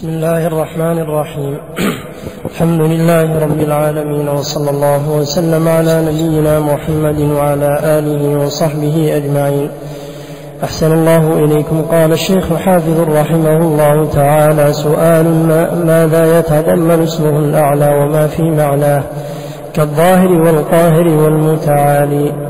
بسم 0.00 0.08
الله 0.08 0.46
الرحمن 0.46 0.98
الرحيم. 0.98 1.58
الحمد 2.50 2.80
لله 2.80 3.38
رب 3.38 3.60
العالمين 3.60 4.28
وصلى 4.28 4.70
الله 4.70 5.10
وسلم 5.10 5.68
على 5.68 6.02
نبينا 6.02 6.60
محمد 6.60 7.20
وعلى 7.20 7.80
آله 7.82 8.44
وصحبه 8.44 9.16
أجمعين. 9.16 9.70
أحسن 10.64 10.92
الله 10.92 11.44
إليكم. 11.44 11.82
قال 11.90 12.12
الشيخ 12.12 12.54
حافظ 12.54 13.00
رحمه 13.00 13.56
الله 13.56 14.08
تعالى 14.14 14.72
سؤال 14.72 15.24
ما 15.48 15.74
ماذا 15.74 16.38
يتضمن 16.38 17.02
اسمه 17.02 17.38
الأعلى 17.38 17.88
وما 17.98 18.26
في 18.26 18.42
معناه؟ 18.42 19.02
كالظاهر 19.74 20.32
والقاهر 20.32 21.08
والمتعالي. 21.08 22.49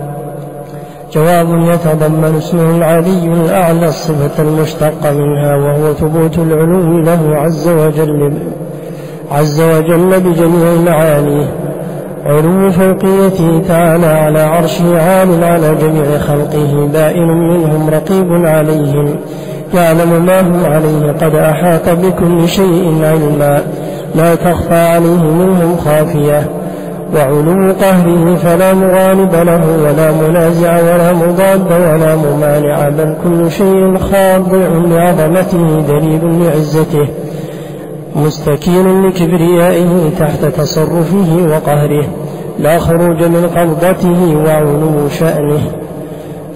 جواب 1.12 1.48
يتضمن 1.48 2.34
اسمه 2.38 2.76
العلي 2.76 3.32
الأعلى 3.32 3.88
الصفة 3.88 4.42
المشتقة 4.42 5.12
منها 5.12 5.56
وهو 5.56 5.92
ثبوت 5.92 6.38
العلو 6.38 6.98
له 6.98 7.36
عز 7.36 7.68
وجل 7.68 8.32
عز 9.30 9.60
وجل 9.60 10.20
بجميع 10.20 10.74
معانيه 10.86 11.48
علو 12.26 12.70
فوقيته 12.70 13.62
تعالى 13.68 14.06
على 14.06 14.40
عرشه 14.40 15.02
عال 15.02 15.44
على 15.44 15.74
جميع 15.74 16.18
خلقه 16.18 16.88
بائن 16.92 17.28
منهم 17.28 17.90
رقيب 17.90 18.46
عليهم 18.46 19.16
يعلم 19.74 20.26
ما 20.26 20.40
هم 20.40 20.64
عليه 20.64 21.12
قد 21.12 21.34
أحاط 21.34 21.88
بكل 21.88 22.48
شيء 22.48 23.04
علما. 23.04 23.62
لا 24.14 24.34
تخفى 24.34 24.74
عليه 24.74 25.22
منهم 25.22 25.76
خافية. 25.76 26.50
وعلو 27.14 27.72
قهره 27.72 28.36
فلا 28.36 28.74
مغالب 28.74 29.34
له 29.34 29.64
ولا 29.84 30.12
منازع 30.12 30.76
ولا 30.78 31.12
مضاد 31.12 31.72
ولا 31.72 32.16
ممانع 32.16 32.88
بل 32.88 33.16
كل 33.24 33.50
شيء 33.50 33.98
خاضع 33.98 34.68
لعظمته 34.88 35.80
دليل 35.80 36.44
لعزته 36.44 37.08
مستكين 38.16 39.06
لكبريائه 39.06 40.10
تحت 40.18 40.44
تصرفه 40.44 41.48
وقهره 41.50 42.04
لا 42.58 42.78
خروج 42.78 43.22
من 43.22 43.50
قبضته 43.56 44.36
وعلو 44.46 45.08
شأنه. 45.08 45.60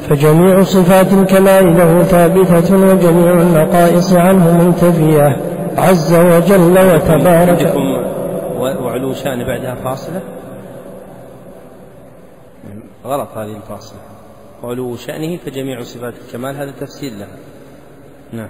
فجميع 0.08 0.62
صفات 0.62 1.12
الكمال 1.12 1.78
له 1.78 2.02
ثابتة 2.02 2.76
وجميع 2.76 3.32
النقائص 3.32 4.12
عنه 4.12 4.64
منتفية. 4.64 5.36
عز 5.78 6.14
وجل 6.14 6.78
وتبارك 6.94 7.74
وعلو 8.60 9.12
شأن 9.12 9.46
بعدها 9.46 9.74
فاصلة. 9.84 10.20
غلط 13.04 13.28
هذه 13.36 13.56
الفاصلة. 13.56 13.98
علو 14.64 14.96
شأنه 14.96 15.36
فجميع 15.36 15.82
صفات 15.82 16.14
الكمال 16.26 16.56
هذا 16.56 16.70
تفسير 16.80 17.12
لها. 17.12 17.36
نعم. 18.32 18.48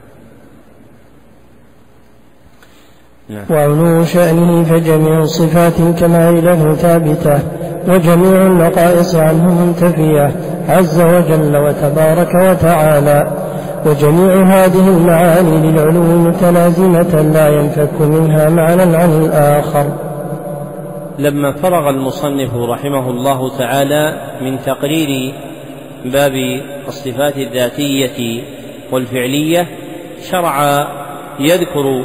نعم. 3.28 3.44
وعلو 3.50 4.04
شأنه 4.04 4.64
فجميع 4.64 5.24
صفات 5.24 5.80
الكمال 5.80 6.44
له 6.44 6.74
ثابتة 6.74 7.38
وجميع 7.88 8.46
النقائص 8.46 9.14
عنه 9.14 9.64
منتفية 9.64 10.32
عز 10.68 11.00
وجل 11.00 11.56
وتبارك 11.56 12.34
وتعالى. 12.34 13.30
وجميع 13.86 14.42
هذه 14.42 14.88
المعاني 14.88 15.70
للعلو 15.70 16.02
متلازمة 16.02 17.22
لا 17.22 17.48
ينفك 17.48 18.00
منها 18.00 18.48
معنى 18.48 18.96
عن 18.96 19.12
الآخر. 19.24 20.13
لما 21.18 21.52
فرغ 21.52 21.90
المصنف 21.90 22.54
رحمه 22.54 23.10
الله 23.10 23.58
تعالى 23.58 24.20
من 24.40 24.58
تقرير 24.62 25.34
باب 26.04 26.60
الصفات 26.88 27.36
الذاتية 27.36 28.42
والفعلية 28.90 29.66
شرع 30.30 30.86
يذكر 31.40 32.04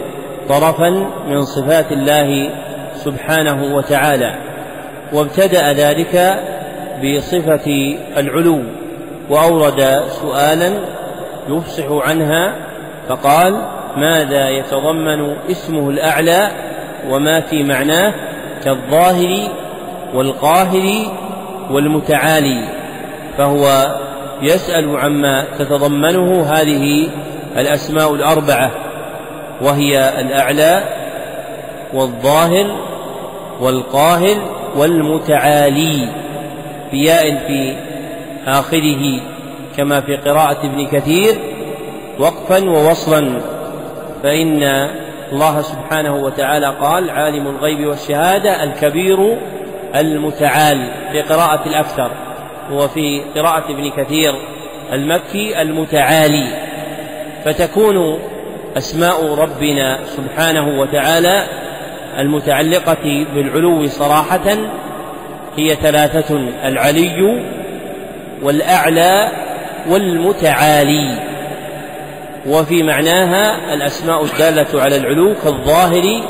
طرفا 0.50 0.90
من 1.28 1.42
صفات 1.42 1.92
الله 1.92 2.50
سبحانه 2.96 3.76
وتعالى 3.76 4.36
وابتدأ 5.14 5.74
ذلك 5.74 6.40
بصفة 7.04 7.96
العلو 8.18 8.59
وأورد 9.30 10.03
سؤالا 10.22 10.72
يفصح 11.50 11.86
عنها 11.92 12.56
فقال 13.09 13.62
ماذا 13.98 14.50
يتضمن 14.50 15.36
اسمه 15.52 15.90
الأعلى 15.90 16.52
وما 17.09 17.42
في 17.42 17.64
معناه؟ 17.64 18.14
كالظاهر 18.64 19.47
والقاهر 20.14 21.12
والمتعالي 21.72 22.70
فهو 23.38 23.96
يسأل 24.42 24.97
عما 24.97 25.46
تتضمنه 25.59 26.44
هذه 26.44 27.09
الأسماء 27.58 28.14
الأربعة 28.14 28.72
وهي 29.62 30.19
الأعلى 30.19 30.84
والظاهر 31.94 32.75
والقاهر 33.62 34.38
والمتعالي 34.75 36.09
بياء 36.92 37.48
في 37.48 37.75
آخره 38.48 39.22
كما 39.78 40.02
في 40.02 40.16
قراءة 40.16 40.66
ابن 40.66 40.88
كثير 40.88 41.36
وقفا 42.19 42.69
ووصلا 42.69 43.42
فإن 44.24 44.90
الله 45.31 45.62
سبحانه 45.62 46.16
وتعالى 46.16 46.75
قال 46.81 47.09
عالم 47.09 47.47
الغيب 47.47 47.88
والشهادة 47.88 48.63
الكبير 48.63 49.38
المتعال 49.95 50.88
في 51.12 51.22
قراءة 51.22 51.67
الأكثر 51.67 52.12
وفي 52.72 53.22
قراءة 53.35 53.72
ابن 53.72 53.89
كثير 53.89 54.34
المكي 54.94 55.62
المتعالي 55.62 56.47
فتكون 57.45 58.19
أسماء 58.78 59.34
ربنا 59.34 60.00
سبحانه 60.06 60.79
وتعالى 60.79 61.44
المتعلقة 62.19 63.25
بالعلو 63.35 63.88
صراحة 63.88 64.57
هي 65.57 65.75
ثلاثة 65.75 66.35
العلي 66.66 67.44
والأعلى 68.41 69.31
والمتعالي. 69.89 71.19
وفي 72.47 72.83
معناها 72.83 73.73
الأسماء 73.73 74.23
الدالة 74.23 74.81
على 74.81 74.95
العلو 74.95 75.35
كالظاهر 75.44 76.22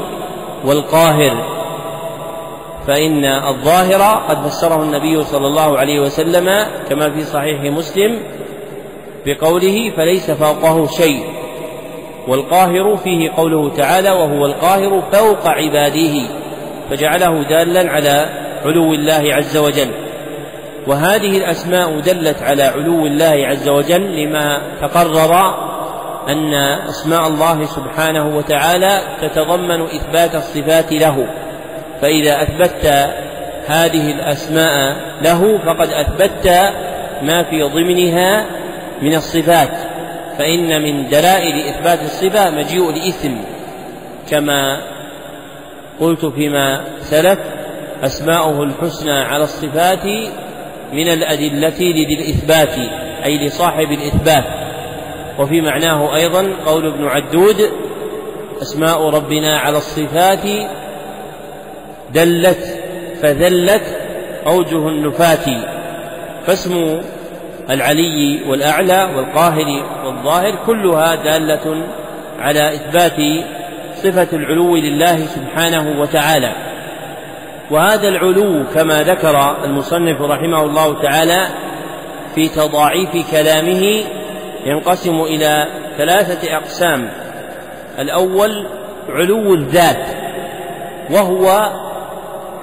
والقاهر. 0.65 1.59
فإن 2.87 3.25
الظاهر 3.25 4.21
قد 4.29 4.47
فسره 4.47 4.83
النبي 4.83 5.23
صلى 5.23 5.47
الله 5.47 5.77
عليه 5.77 5.99
وسلم 5.99 6.65
كما 6.89 7.09
في 7.09 7.23
صحيح 7.23 7.61
مسلم 7.61 8.19
بقوله 9.25 9.91
فليس 9.97 10.31
فوقه 10.31 10.87
شيء 10.87 11.23
والقاهر 12.27 12.97
فيه 12.97 13.31
قوله 13.37 13.69
تعالى 13.69 14.11
وهو 14.11 14.45
القاهر 14.45 15.03
فوق 15.11 15.47
عباده 15.47 16.21
فجعله 16.89 17.43
دالا 17.43 17.91
على 17.91 18.29
علو 18.65 18.93
الله 18.93 19.33
عز 19.33 19.57
وجل. 19.57 19.89
وهذه 20.87 21.37
الأسماء 21.37 21.99
دلت 21.99 22.41
على 22.41 22.63
علو 22.63 23.05
الله 23.05 23.47
عز 23.47 23.69
وجل 23.69 24.23
لما 24.23 24.61
تقرر 24.81 25.69
أن 26.29 26.53
أسماء 26.90 27.28
الله 27.28 27.66
سبحانه 27.66 28.38
وتعالى 28.38 29.01
تتضمن 29.22 29.81
إثبات 29.81 30.35
الصفات 30.35 30.91
له. 30.91 31.28
فإذا 32.01 32.44
أثبتت 32.44 32.85
هذه 33.67 34.12
الأسماء 34.12 34.95
له 35.22 35.57
فقد 35.57 35.89
أثبتت 35.89 36.47
ما 37.22 37.44
في 37.44 37.63
ضمنها 37.63 38.45
من 39.01 39.16
الصفات. 39.16 39.72
فإن 40.38 40.81
من 40.81 41.09
دلائل 41.09 41.68
إثبات 41.68 42.01
الصفة 42.01 42.50
مجيء 42.50 42.89
الإثم 42.89 43.35
كما 44.29 44.81
قلت 46.00 46.25
فيما 46.25 46.81
سلف 47.01 47.39
أسماؤه 48.03 48.63
الحسنى 48.63 49.19
على 49.19 49.44
الصفات 49.44 50.06
من 50.94 51.07
الأدلة 51.07 51.79
لذي 51.79 52.13
الإثبات 52.13 52.73
أي 53.25 53.47
لصاحب 53.47 53.91
الإثبات. 53.91 54.44
وفي 55.39 55.61
معناه 55.61 56.16
أيضا 56.16 56.53
قول 56.66 56.88
ابن 56.88 57.07
عدود 57.07 57.69
أسماء 58.61 59.09
ربنا 59.09 59.59
على 59.59 59.77
الصفات 59.77 60.45
دلت 62.13 62.80
فذلت 63.21 63.83
أوجه 64.47 64.88
النفاة 64.88 65.63
فاسم 66.45 67.01
العلي 67.69 68.44
والأعلى 68.47 69.09
والقاهر 69.15 69.83
والظاهر 70.06 70.56
كلها 70.65 71.15
دالة 71.15 71.83
على 72.39 72.75
إثبات 72.75 73.45
صفة 73.95 74.27
العلو 74.33 74.75
لله 74.75 75.18
سبحانه 75.18 76.01
وتعالى. 76.01 76.51
وهذا 77.71 78.07
العلو 78.07 78.63
كما 78.75 79.03
ذكر 79.03 79.56
المصنف 79.63 80.21
رحمه 80.21 80.63
الله 80.63 81.01
تعالى 81.01 81.47
في 82.36 82.50
تضاعيف 82.50 83.31
كلامه 83.31 84.03
ينقسم 84.65 85.21
إلى 85.21 85.67
ثلاثة 85.97 86.57
أقسام. 86.57 87.09
الأول 88.00 88.67
علو 89.09 89.53
الذات 89.53 90.06
وهو 91.11 91.71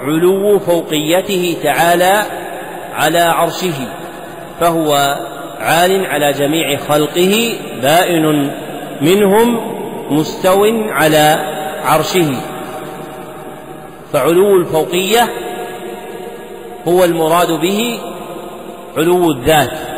علو 0.00 0.58
فوقيته 0.58 1.56
تعالى 1.62 2.22
على 2.94 3.18
عرشه 3.18 3.88
فهو 4.60 5.16
عال 5.60 6.06
على 6.06 6.32
جميع 6.32 6.76
خلقه 6.76 7.58
بائن 7.82 8.50
منهم 9.00 9.60
مستو 10.10 10.64
على 10.88 11.36
عرشه. 11.84 12.30
فعلو 14.12 14.56
الفوقية 14.56 15.28
هو 16.88 17.04
المراد 17.04 17.52
به 17.52 17.98
علو 18.96 19.30
الذات. 19.30 19.95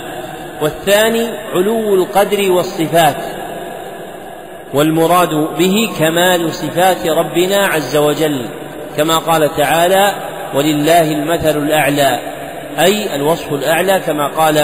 والثاني 0.63 1.27
علو 1.55 1.95
القدر 1.95 2.53
والصفات 2.53 3.17
والمراد 4.75 5.49
به 5.59 5.91
كمال 5.99 6.53
صفات 6.55 7.07
ربنا 7.07 7.67
عز 7.67 7.97
وجل 7.97 8.47
كما 8.97 9.19
قال 9.19 9.57
تعالى 9.57 10.13
ولله 10.55 11.13
المثل 11.13 11.59
الأعلى 11.59 12.19
أي 12.79 13.15
الوصف 13.15 13.53
الأعلى 13.53 14.01
كما 14.07 14.29
قال 14.29 14.59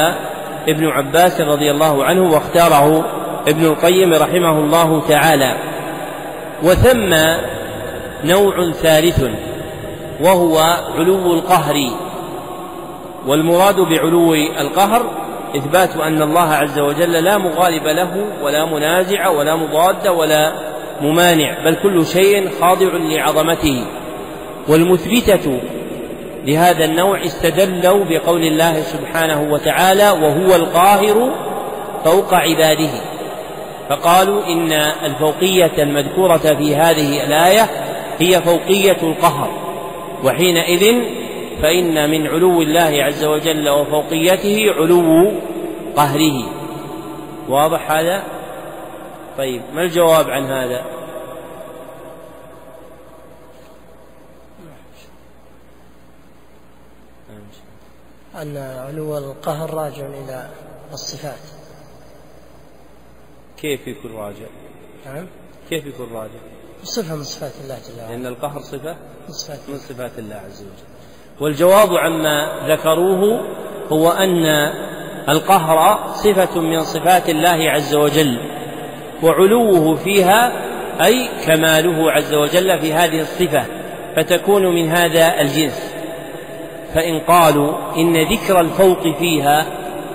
ابن 0.68 0.86
عباس 0.86 1.40
رضي 1.40 1.70
الله 1.70 2.04
عنه 2.04 2.32
واختاره 2.32 3.04
ابن 3.48 3.64
القيم 3.64 4.14
رحمه 4.14 4.58
الله 4.58 5.02
تعالى. 5.08 5.56
وثم 6.62 7.14
نوع 8.24 8.72
ثالث 8.72 9.24
وهو 10.20 10.58
علو 10.98 11.34
القهر 11.34 11.90
والمراد 13.26 13.80
بعلو 13.80 14.34
القهر 14.34 15.23
إثبات 15.56 15.96
أن 15.96 16.22
الله 16.22 16.52
عز 16.52 16.78
وجل 16.78 17.12
لا 17.12 17.38
مغالب 17.38 17.86
له 17.86 18.26
ولا 18.42 18.64
منازع 18.64 19.28
ولا 19.28 19.56
مضاد 19.56 20.08
ولا 20.08 20.52
ممانع 21.00 21.64
بل 21.64 21.74
كل 21.82 22.06
شيء 22.06 22.50
خاضع 22.60 22.86
لعظمته. 22.86 23.84
والمثبتة 24.68 25.60
لهذا 26.44 26.84
النوع 26.84 27.24
استدلوا 27.24 28.04
بقول 28.04 28.42
الله 28.42 28.82
سبحانه 28.82 29.52
وتعالى 29.52 30.10
وهو 30.10 30.54
القاهر 30.54 31.30
فوق 32.04 32.34
عباده 32.34 32.90
فقالوا 33.88 34.46
إن 34.46 34.72
الفوقية 35.04 35.72
المذكورة 35.78 36.36
في 36.36 36.76
هذه 36.76 37.24
الآية 37.24 37.70
هي 38.18 38.42
فوقية 38.42 38.96
القهر 39.02 39.50
وحينئذ 40.24 40.94
فإن 41.62 42.10
من 42.10 42.26
علو 42.26 42.62
الله 42.62 43.04
عز 43.04 43.24
وجل 43.24 43.68
وفوقيته 43.68 44.72
علو 44.72 45.32
قهره. 45.96 46.64
واضح 47.48 47.90
هذا؟ 47.90 48.22
طيب 49.38 49.62
ما 49.74 49.82
الجواب 49.82 50.30
عن 50.30 50.44
هذا؟ 50.44 50.84
أن 58.42 58.56
علو 58.56 59.18
القهر 59.18 59.74
راجع 59.74 60.06
إلى 60.06 60.50
الصفات. 60.92 61.38
كيف 63.56 63.86
يكون 63.86 64.12
راجع؟ 64.12 64.46
نعم. 65.06 65.26
كيف 65.70 65.86
يكون 65.86 66.12
راجع؟ 66.12 66.40
صفة 66.82 67.16
من 67.16 67.24
صفات 67.24 67.52
الله 67.64 67.78
جل 67.78 68.00
وعلا. 68.00 68.12
لأن 68.12 68.26
القهر 68.26 68.60
صفة 68.60 68.96
من 69.28 69.32
صفات 69.32 69.58
من 69.68 69.78
صفات 69.78 70.18
الله 70.18 70.36
عز 70.36 70.62
وجل. 70.62 70.93
والجواب 71.40 71.96
عما 71.96 72.48
ذكروه 72.68 73.40
هو 73.92 74.10
أن 74.10 74.70
القهر 75.28 75.98
صفة 76.14 76.60
من 76.60 76.80
صفات 76.80 77.28
الله 77.28 77.70
عز 77.70 77.94
وجل 77.94 78.38
وعلوه 79.22 79.94
فيها 79.94 80.52
أي 81.04 81.28
كماله 81.46 82.12
عز 82.12 82.34
وجل 82.34 82.78
في 82.78 82.92
هذه 82.92 83.20
الصفة 83.20 83.64
فتكون 84.16 84.74
من 84.74 84.88
هذا 84.88 85.40
الجنس. 85.40 85.94
فإن 86.94 87.20
قالوا 87.20 87.72
إن 87.96 88.22
ذكر 88.22 88.60
الفوق 88.60 89.02
فيها 89.18 89.66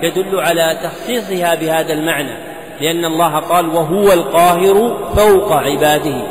يدل 0.02 0.40
على 0.40 0.78
تخصيصها 0.82 1.54
بهذا 1.54 1.92
المعنى 1.92 2.36
لأن 2.80 3.04
الله 3.04 3.38
قال 3.38 3.68
وهو 3.68 4.12
القاهر 4.12 4.96
فوق 5.16 5.52
عباده 5.52 6.22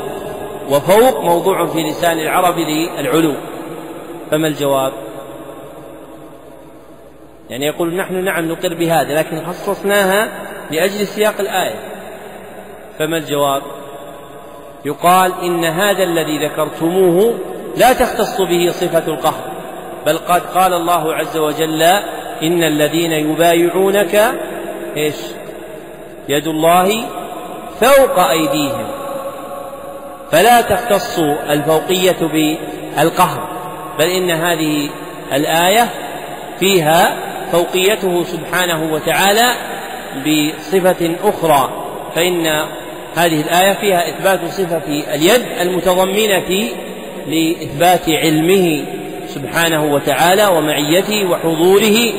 وفوق 0.70 1.24
موضوع 1.24 1.66
في 1.66 1.84
لسان 1.84 2.20
العرب 2.20 2.56
للعلو. 2.58 3.34
فما 4.32 4.48
الجواب؟ 4.48 4.94
يعني 7.50 7.66
يقول 7.66 7.96
نحن 7.96 8.24
نعم 8.24 8.52
نقر 8.52 8.74
بهذا 8.74 9.20
لكن 9.20 9.46
خصصناها 9.46 10.30
لأجل 10.72 11.08
سياق 11.08 11.40
الآية. 11.40 11.80
فما 13.00 13.18
الجواب؟ 13.18 13.62
يقال 14.86 15.34
إن 15.44 15.66
هذا 15.66 16.04
الذي 16.04 16.46
ذكرتموه 16.46 17.38
لا 17.78 17.94
تختص 17.94 18.42
به 18.42 18.72
صفة 18.72 19.08
القهر 19.08 19.52
بل 20.06 20.18
قد 20.18 20.42
قال 20.42 20.74
الله 20.74 21.14
عز 21.14 21.38
وجل 21.38 21.82
إن 22.44 22.64
الذين 22.64 23.12
يبايعونك 23.12 24.34
إيش؟ 24.98 25.16
يد 26.30 26.48
الله 26.48 27.04
فوق 27.82 28.20
أيديهم. 28.20 28.88
فلا 30.32 30.62
تختص 30.62 31.20
الفوقية 31.50 32.18
بالقهر. 32.22 33.59
بل 34.00 34.06
إن 34.06 34.32
هذه 34.32 34.90
الآية 35.34 35.90
فيها 36.60 37.18
فوقيته 37.52 38.24
سبحانه 38.24 38.94
وتعالى 38.94 39.56
بصفة 40.16 41.16
أخرى 41.24 41.86
فإن 42.16 42.48
هذه 43.16 43.42
الآية 43.42 43.74
فيها 43.74 44.10
إثبات 44.10 44.40
صفة 44.52 45.14
اليد 45.16 45.46
المتضمنة 45.62 46.70
لإثبات 47.28 48.10
علمه 48.10 48.86
سبحانه 49.28 49.94
وتعالى 49.94 50.46
ومعيته 50.46 51.26
وحضوره 51.30 52.14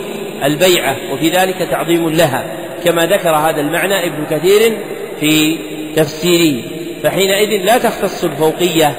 البيعة 0.44 0.96
وفي 1.12 1.28
ذلك 1.28 1.56
تعظيم 1.70 2.08
لها 2.08 2.44
كما 2.84 3.06
ذكر 3.06 3.30
هذا 3.30 3.60
المعنى 3.60 4.06
ابن 4.06 4.24
كثير 4.30 4.78
في 5.20 5.58
تفسيره 5.96 6.62
فحينئذ 7.02 7.64
لا 7.64 7.78
تختص 7.78 8.24
الفوقية 8.24 8.98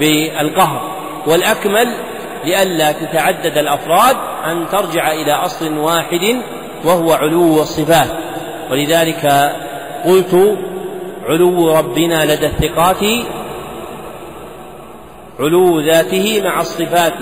بالقهر 0.00 0.92
والأكمل 1.26 1.94
لئلا 2.44 2.92
تتعدد 2.92 3.58
الأفراد 3.58 4.16
أن 4.44 4.68
ترجع 4.72 5.12
إلى 5.12 5.32
أصل 5.32 5.78
واحد 5.78 6.36
وهو 6.84 7.12
علو 7.12 7.62
الصفات. 7.62 8.08
ولذلك 8.70 9.52
قلت 10.04 10.58
علو 11.24 11.76
ربنا 11.76 12.24
لدى 12.24 12.46
الثقات 12.46 13.04
علو 15.40 15.80
ذاته 15.80 16.40
مع 16.44 16.60
الصفات. 16.60 17.12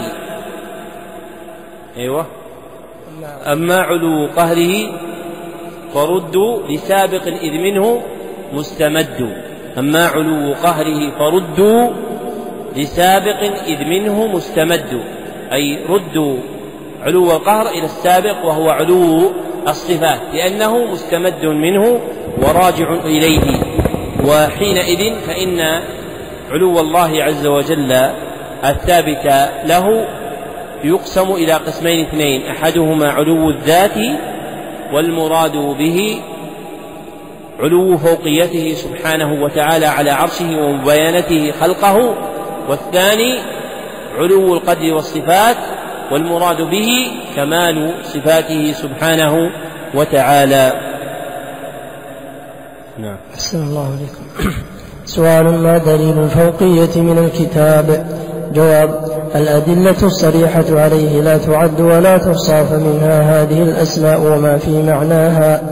أيوه. 1.96 2.26
أما 3.46 3.81
علو 3.81 4.28
قهره 4.37 5.00
فردوا 5.94 6.62
لسابق 6.69 7.26
إذ 7.26 7.52
منه 7.52 8.02
مستمد. 8.52 9.43
أما 9.78 10.06
علو 10.06 10.55
قهره 10.55 11.19
فردوا 11.19 11.90
لسابق 12.76 13.43
إذ 13.67 13.84
منه 13.84 14.27
مستمد 14.27 15.00
أي 15.53 15.79
ردوا 15.89 16.36
علو 17.03 17.31
القهر 17.31 17.69
إلى 17.69 17.84
السابق 17.84 18.44
وهو 18.44 18.70
علو 18.70 19.32
الصفات 19.69 20.20
لأنه 20.34 20.84
مستمد 20.84 21.46
منه 21.46 22.00
وراجع 22.43 22.94
إليه. 23.05 23.60
وحينئذ 24.27 25.15
فإن 25.27 25.82
علو 26.50 26.81
الله 26.81 27.22
عز 27.22 27.46
وجل 27.46 27.93
الثابت 28.65 29.50
له 29.65 30.06
يقسم 30.84 31.32
إلى 31.32 31.53
قسمين 31.53 32.06
اثنين 32.06 32.46
أحدهما 32.46 33.10
علو 33.10 33.50
الذات 33.50 33.98
والمراد 34.93 35.53
به 35.53 36.20
علو 37.60 37.98
فوقيته 37.98 38.74
سبحانه 38.74 39.43
وتعالى 39.43 39.86
على 39.86 40.10
عرشه 40.10 40.62
ومباينته 40.62 41.53
خلقه 41.60 42.15
والثاني 42.69 43.38
علو 44.19 44.55
القدر 44.55 44.94
والصفات 44.94 45.56
والمراد 46.12 46.56
به 46.56 47.06
كمال 47.36 47.94
صفاته 48.05 48.72
سبحانه 48.72 49.50
وتعالى. 49.94 50.72
نعم. 52.98 53.17
أحسن 53.34 53.62
الله 53.62 53.86
عليكم. 53.86 54.52
سؤال 55.05 55.44
ما 55.44 55.79
دليل 55.79 56.19
الفوقية 56.19 57.00
من 57.00 57.19
الكتاب؟ 57.19 58.06
جواب 58.55 59.09
الأدلة 59.34 60.03
الصريحة 60.03 60.65
عليه 60.70 61.20
لا 61.20 61.39
تعد 61.39 61.81
ولا 61.81 62.19
تحصى 62.19 62.65
فمنها 62.65 63.43
هذه 63.43 63.63
الأسماء 63.63 64.20
وما 64.20 64.56
في 64.56 64.82
معناها 64.82 65.63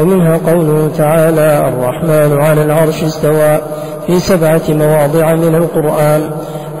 ومنها 0.00 0.40
قوله 0.46 0.90
تعالى 0.98 1.68
الرحمن 1.68 2.40
على 2.40 2.62
العرش 2.62 3.02
استوى 3.04 3.58
في 4.06 4.20
سبعة 4.20 4.62
مواضع 4.68 5.34
من 5.34 5.54
القرآن 5.54 6.30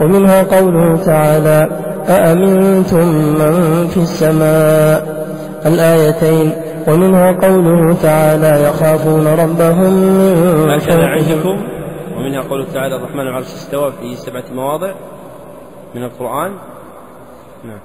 ومنها 0.00 0.42
قوله 0.42 0.96
تعالى 1.04 1.68
أأمنتم 2.08 3.08
من 3.38 3.86
في 3.88 3.96
السماء؟ 3.96 5.18
الآيتين 5.66 6.52
ومنها 6.88 7.32
قوله 7.32 7.96
تعالى 8.02 8.64
يخافون 8.64 9.26
ربهم 9.26 9.92
من 10.66 10.78
كان 10.78 11.00
عندكم؟ 11.00 11.62
ومنها 12.16 12.42
قوله 12.50 12.66
تعالى 12.74 12.96
الرحمن 12.96 13.20
على 13.20 13.30
العرش 13.30 13.46
استوى 13.46 13.92
في 14.00 14.16
سبعة 14.16 14.44
مواضع. 14.54 14.92
من 15.98 16.04
القرآن؟ 16.04 16.52
نعم. 17.64 17.80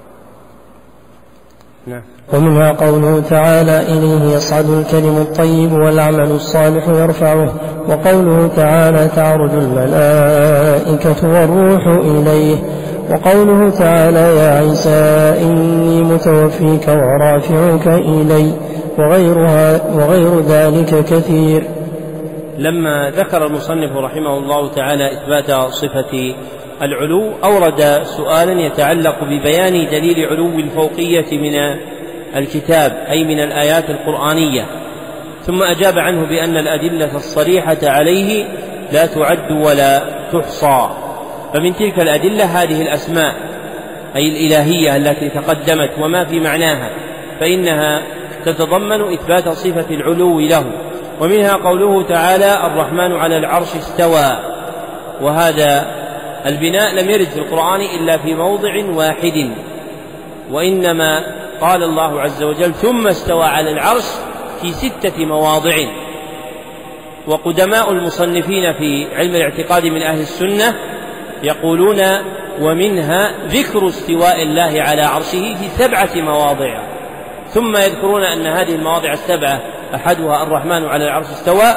نعم. 1.86 2.02
ومنها 2.32 2.72
قوله 2.72 3.20
تعالى 3.20 3.80
إليه 3.80 4.36
يصعد 4.36 4.70
الكلم 4.70 5.16
الطيب 5.16 5.72
والعمل 5.72 6.30
الصالح 6.30 6.88
يرفعه 6.88 7.54
وقوله 7.88 8.50
تعالى 8.56 9.08
تعرج 9.08 9.50
الملائكة 9.50 11.28
والروح 11.28 11.86
إليه 11.86 12.56
وقوله 13.10 13.70
تعالى 13.70 14.36
يا 14.36 14.58
عيسى 14.58 15.34
إني 15.42 16.02
متوفيك 16.02 16.88
ورافعك 16.88 17.86
إلي 17.86 18.52
وغيرها 18.98 19.80
وغير 19.94 20.40
ذلك 20.40 21.04
كثير. 21.04 21.64
لما 22.58 23.10
ذكر 23.10 23.46
المصنف 23.46 23.96
رحمه 23.96 24.38
الله 24.38 24.72
تعالى 24.72 25.12
إثبات 25.12 25.72
صفة 25.72 26.34
العلو 26.82 27.32
أورد 27.44 28.02
سؤالا 28.02 28.60
يتعلق 28.60 29.24
ببيان 29.24 29.86
دليل 29.90 30.26
علو 30.26 30.58
الفوقية 30.58 31.38
من 31.38 31.78
الكتاب 32.36 33.04
أي 33.10 33.24
من 33.24 33.40
الآيات 33.40 33.90
القرآنية. 33.90 34.66
ثم 35.42 35.62
أجاب 35.62 35.98
عنه 35.98 36.26
بأن 36.26 36.56
الأدلة 36.56 37.16
الصريحة 37.16 37.76
عليه 37.82 38.44
لا 38.92 39.06
تعد 39.06 39.52
ولا 39.52 40.02
تحصى. 40.32 40.90
فمن 41.54 41.76
تلك 41.76 41.98
الأدلة 41.98 42.44
هذه 42.44 42.82
الأسماء 42.82 43.34
أي 44.16 44.28
الإلهية 44.28 44.96
التي 44.96 45.28
تقدمت 45.28 45.90
وما 46.00 46.24
في 46.24 46.40
معناها 46.40 46.90
فإنها 47.40 48.02
تتضمن 48.44 49.12
إثبات 49.12 49.48
صفة 49.48 49.94
العلو 49.94 50.40
له. 50.40 50.64
ومنها 51.20 51.52
قوله 51.52 52.02
تعالى 52.02 52.66
الرحمن 52.66 53.12
على 53.12 53.38
العرش 53.38 53.76
استوى 53.76 54.38
وهذا 55.20 56.03
البناء 56.46 56.94
لم 56.94 57.10
يرد 57.10 57.26
في 57.28 57.38
القرآن 57.38 57.80
إلا 57.80 58.18
في 58.18 58.34
موضع 58.34 58.84
واحد 58.84 59.50
وإنما 60.50 61.24
قال 61.60 61.82
الله 61.82 62.20
عز 62.20 62.42
وجل 62.42 62.74
ثم 62.74 63.06
استوى 63.06 63.44
على 63.44 63.70
العرش 63.70 64.04
في 64.60 64.72
ستة 64.72 65.24
مواضع 65.24 65.76
وقدماء 67.26 67.92
المصنفين 67.92 68.72
في 68.72 69.06
علم 69.14 69.34
الاعتقاد 69.34 69.86
من 69.86 70.02
أهل 70.02 70.20
السنة 70.20 70.74
يقولون 71.42 72.02
ومنها 72.60 73.32
ذكر 73.46 73.88
استواء 73.88 74.42
الله 74.42 74.82
على 74.82 75.02
عرشه 75.02 75.54
في 75.54 75.68
سبعة 75.78 76.10
مواضع 76.14 76.78
ثم 77.48 77.76
يذكرون 77.76 78.22
أن 78.22 78.46
هذه 78.46 78.74
المواضع 78.74 79.12
السبعة 79.12 79.60
أحدها 79.94 80.42
الرحمن 80.42 80.86
على 80.86 81.04
العرش 81.04 81.26
استوى 81.26 81.74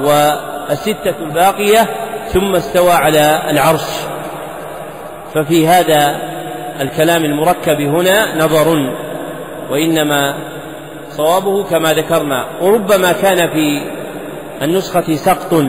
والستة 0.00 1.14
الباقية 1.20 2.03
ثم 2.28 2.54
استوى 2.54 2.92
على 2.92 3.42
العرش. 3.50 3.86
ففي 5.34 5.68
هذا 5.68 6.16
الكلام 6.80 7.24
المركب 7.24 7.80
هنا 7.80 8.44
نظر 8.44 8.94
وإنما 9.70 10.34
صوابه 11.10 11.64
كما 11.64 11.92
ذكرنا. 11.92 12.46
وربما 12.60 13.12
كان 13.12 13.50
في 13.50 13.82
النسخة 14.62 15.14
سقط 15.14 15.64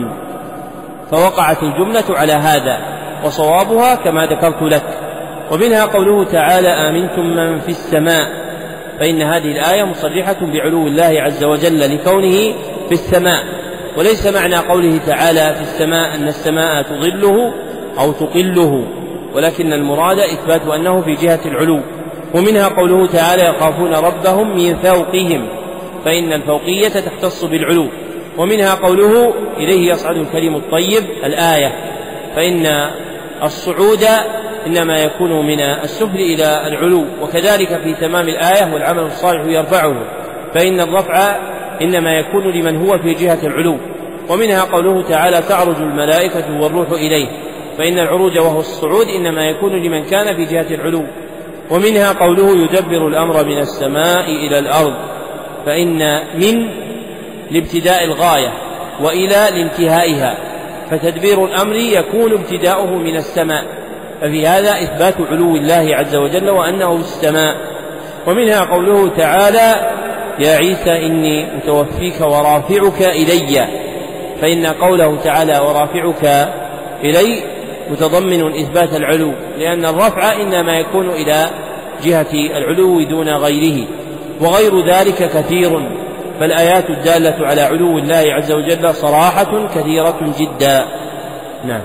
فوقعت 1.10 1.62
الجملة 1.62 2.04
على 2.10 2.32
هذا 2.32 2.78
وصوابها 3.24 3.94
كما 3.94 4.26
ذكرت 4.26 4.62
لك. 4.62 4.98
ومنها 5.50 5.84
قوله 5.84 6.24
تعالى 6.24 6.68
آمنتم 6.68 7.22
من 7.22 7.60
في 7.60 7.68
السماء. 7.68 8.46
فإن 8.98 9.22
هذه 9.22 9.52
الآية 9.52 9.84
مصرحة 9.84 10.36
بعلو 10.40 10.86
الله 10.86 11.22
عز 11.22 11.44
وجل 11.44 11.94
لكونه 11.94 12.54
في 12.88 12.92
السماء. 12.92 13.44
وليس 13.96 14.26
معنى 14.26 14.56
قوله 14.56 14.98
تعالى 15.06 15.54
في 15.54 15.62
السماء 15.62 16.14
أن 16.14 16.28
السماء 16.28 16.82
تظله 16.82 17.54
أو 17.98 18.12
تقله 18.12 18.86
ولكن 19.34 19.72
المراد 19.72 20.18
إثبات 20.18 20.62
أنه 20.62 21.00
في 21.00 21.14
جهة 21.14 21.40
العلو. 21.46 21.80
ومنها 22.34 22.68
قوله 22.68 23.06
تعالى 23.06 23.42
يخافون 23.42 23.94
ربهم 23.94 24.56
من 24.56 24.76
فوقهم 24.76 25.48
فإن 26.04 26.32
الفوقية 26.32 26.88
تختص 26.88 27.44
بالعلو. 27.44 27.86
ومنها 28.38 28.74
قوله 28.74 29.34
إليه 29.56 29.92
يصعد 29.92 30.16
الكلم 30.16 30.56
الطيب 30.56 31.04
الآية 31.24 31.72
فإن 32.36 32.90
الصعود 33.42 34.04
إنما 34.66 34.98
يكون 34.98 35.46
من 35.46 35.60
السفل 35.60 36.16
إلى 36.16 36.66
العلو 36.66 37.04
وكذلك 37.22 37.80
في 37.84 37.94
تمام 37.94 38.28
الآية 38.28 38.74
والعمل 38.74 39.02
الصالح 39.02 39.44
يرفعه 39.46 39.94
فإن 40.54 40.80
الرفع 40.80 41.36
إنما 41.82 42.18
يكون 42.18 42.44
لمن 42.44 42.86
هو 42.86 42.98
في 42.98 43.14
جهة 43.14 43.38
العلو 43.46 43.76
ومنها 44.28 44.64
قوله 44.64 45.02
تعالى 45.08 45.42
تعرج 45.48 45.76
الملائكة 45.76 46.60
والروح 46.60 46.90
إليه. 46.90 47.28
فإن 47.78 47.98
العروج 47.98 48.38
وهو 48.38 48.60
الصعود 48.60 49.06
إنما 49.06 49.44
يكون 49.44 49.72
لمن 49.72 50.04
كان 50.04 50.36
في 50.36 50.44
جهة 50.44 50.74
العلو. 50.74 51.02
ومنها 51.70 52.12
قوله 52.12 52.50
يدبر 52.50 53.08
الأمر 53.08 53.44
من 53.44 53.58
السماء 53.58 54.30
إلى 54.30 54.58
الأرض. 54.58 54.94
فإن 55.66 56.20
من 56.38 56.68
لابتداء 57.50 58.04
الغاية 58.04 58.52
وإلى 59.02 59.48
لانتهائها 59.50 60.36
فتدبير 60.90 61.44
الأمر 61.44 61.74
يكون 61.74 62.32
ابتداؤه 62.32 62.90
من 62.90 63.16
السماء. 63.16 63.64
ففي 64.20 64.46
هذا 64.46 64.70
إثبات 64.70 65.14
علو 65.30 65.56
الله 65.56 65.96
عز 65.96 66.16
وجل 66.16 66.50
وأنه 66.50 66.96
في 66.96 67.02
السماء. 67.02 67.56
ومنها 68.26 68.64
قوله 68.64 69.08
تعالى 69.16 69.90
يا 70.38 70.56
عيسى 70.56 71.06
إني 71.06 71.46
متوفيك 71.56 72.20
ورافعك 72.20 73.02
إلي. 73.02 73.66
فإن 74.40 74.66
قوله 74.66 75.16
تعالى 75.24 75.58
ورافعك 75.58 76.48
إلي 77.04 77.42
متضمن 77.90 78.60
إثبات 78.60 78.96
العلو 78.96 79.32
لأن 79.58 79.84
الرفع 79.84 80.32
إنما 80.32 80.78
يكون 80.78 81.10
إلى 81.10 81.46
جهة 82.04 82.32
العلو 82.32 83.02
دون 83.02 83.28
غيره 83.28 83.86
وغير 84.40 84.86
ذلك 84.88 85.30
كثير. 85.34 85.90
فالآيات 86.40 86.90
الدالة 86.90 87.46
على 87.46 87.60
علو 87.60 87.98
الله 87.98 88.24
عز 88.32 88.52
وجل 88.52 88.94
صراحة 88.94 89.68
كثيرة 89.74 90.34
جدا. 90.38 90.84
نعم. 91.64 91.82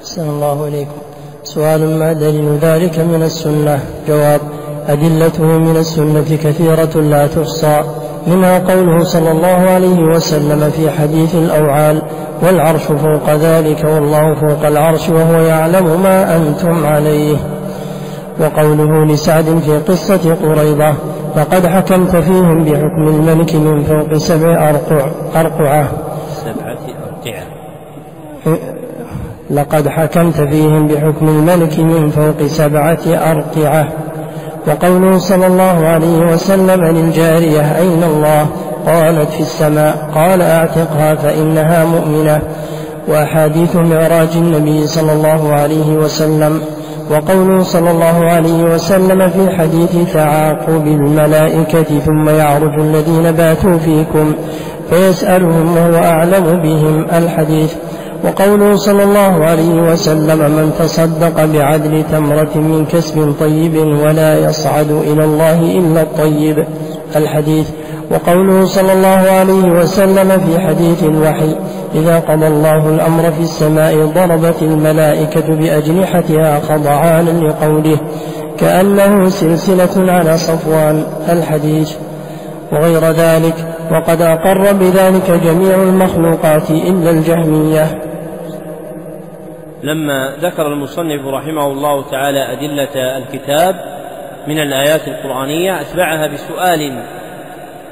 أحسن 0.00 0.28
الله 0.28 0.68
إليكم. 0.68 1.02
سؤال 1.42 1.98
ما 1.98 2.12
دليل 2.12 2.58
ذلك 2.62 2.98
من 2.98 3.22
السنة؟ 3.22 3.80
جواب 4.08 4.40
أدلته 4.88 5.44
من 5.44 5.76
السنة 5.76 6.38
كثيرة 6.44 7.00
لا 7.00 7.26
تحصى 7.26 7.82
منها 8.26 8.58
قوله 8.58 9.04
صلى 9.04 9.30
الله 9.30 9.48
عليه 9.48 10.02
وسلم 10.02 10.70
في 10.70 10.90
حديث 10.90 11.34
الأوعال 11.34 12.02
والعرش 12.42 12.82
فوق 12.82 13.30
ذلك 13.30 13.84
والله 13.84 14.34
فوق 14.34 14.66
العرش 14.66 15.08
وهو 15.08 15.40
يعلم 15.40 16.02
ما 16.02 16.36
أنتم 16.36 16.86
عليه. 16.86 17.36
وقوله 18.40 19.04
لسعد 19.04 19.44
في 19.66 19.78
قصة 19.78 20.34
قريضة 20.34 20.94
لقد 21.36 21.66
حكمت 21.66 22.16
فيهم 22.16 22.64
بحكم 22.64 23.08
الملك 23.08 23.54
من 23.54 23.82
فوق 23.82 24.16
سبع 24.18 24.70
أرقع 24.70 25.06
أرقعة. 25.36 25.88
سبعة 26.44 26.78
أرقعة 27.26 27.42
لقد 29.50 29.88
حكمت 29.88 30.40
فيهم 30.40 30.88
بحكم 30.88 31.28
الملك 31.28 31.78
من 31.78 32.10
فوق 32.10 32.46
سبعة 32.46 33.00
أرقعة. 33.06 33.88
وقوله 34.66 35.18
صلى 35.18 35.46
الله 35.46 35.86
عليه 35.86 36.32
وسلم 36.32 36.84
للجارية 36.84 37.78
أين 37.78 38.02
الله؟ 38.02 38.46
قالت 38.86 39.30
في 39.30 39.40
السماء 39.40 40.10
قال 40.14 40.42
أعتقها 40.42 41.14
فإنها 41.14 41.84
مؤمنة. 41.84 42.40
وأحاديث 43.08 43.76
معراج 43.76 44.28
النبي 44.36 44.86
صلى 44.86 45.12
الله 45.12 45.52
عليه 45.52 45.92
وسلم. 45.92 46.60
وقوله 47.10 47.62
صلى 47.62 47.90
الله 47.90 48.24
عليه 48.24 48.64
وسلم 48.64 49.28
في 49.28 49.56
حديث 49.58 50.12
تعاقب 50.14 50.86
الملائكة 50.86 51.98
ثم 51.98 52.28
يعرج 52.28 52.80
الذين 52.80 53.30
باتوا 53.32 53.78
فيكم 53.78 54.32
فيسألهم 54.90 55.76
وهو 55.76 56.04
أعلم 56.04 56.60
بهم 56.62 57.06
الحديث. 57.12 57.74
وقوله 58.24 58.76
صلى 58.76 59.02
الله 59.02 59.44
عليه 59.44 59.92
وسلم 59.92 60.38
من 60.38 60.72
تصدق 60.78 61.44
بعدل 61.44 62.04
تمرة 62.12 62.54
من 62.54 62.86
كسب 62.92 63.34
طيب 63.40 63.76
ولا 63.76 64.38
يصعد 64.38 64.90
إلى 64.90 65.24
الله 65.24 65.60
إلا 65.60 66.02
الطيب. 66.02 66.64
الحديث. 67.16 67.66
وقوله 68.10 68.66
صلى 68.66 68.92
الله 68.92 69.08
عليه 69.08 69.80
وسلم 69.80 70.40
في 70.46 70.60
حديث 70.60 71.02
الوحي 71.04 71.56
إذا 71.94 72.18
قضى 72.18 72.46
الله 72.46 72.88
الأمر 72.88 73.30
في 73.30 73.40
السماء 73.40 74.06
ضربت 74.06 74.62
الملائكة 74.62 75.54
بأجنحتها 75.54 76.60
خضعانا 76.60 77.30
لقوله 77.30 77.98
كأنه 78.58 79.28
سلسلة 79.28 80.12
على 80.12 80.38
صفوان. 80.38 81.04
الحديث. 81.28 81.92
وغير 82.72 83.10
ذلك 83.10 83.54
وقد 83.90 84.22
أقر 84.22 84.72
بذلك 84.72 85.40
جميع 85.44 85.74
المخلوقات 85.74 86.70
إلا 86.70 87.10
الجهمية. 87.10 88.11
لما 89.82 90.36
ذكر 90.40 90.66
المصنف 90.66 91.26
رحمه 91.26 91.66
الله 91.66 92.10
تعالى 92.10 92.52
أدلة 92.52 93.16
الكتاب 93.16 94.02
من 94.46 94.58
الآيات 94.58 95.08
القرآنية 95.08 95.80
أتبعها 95.80 96.26
بسؤال 96.26 97.02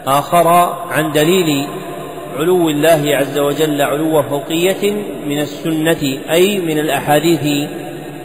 آخر 0.07 0.49
عن 0.91 1.13
دليل 1.13 1.67
علو 2.39 2.69
الله 2.69 3.17
عز 3.17 3.39
وجل 3.39 3.83
علو 3.83 4.23
فوقية 4.23 4.93
من 5.27 5.39
السنة 5.41 6.19
أي 6.31 6.59
من 6.59 6.79
الأحاديث 6.79 7.69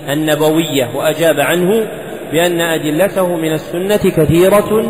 النبوية 0.10 0.90
وأجاب 0.96 1.40
عنه 1.40 1.88
بأن 2.32 2.62
أدلته 2.62 3.36
من 3.36 3.52
السنة 3.52 4.12
كثيرة 4.18 4.84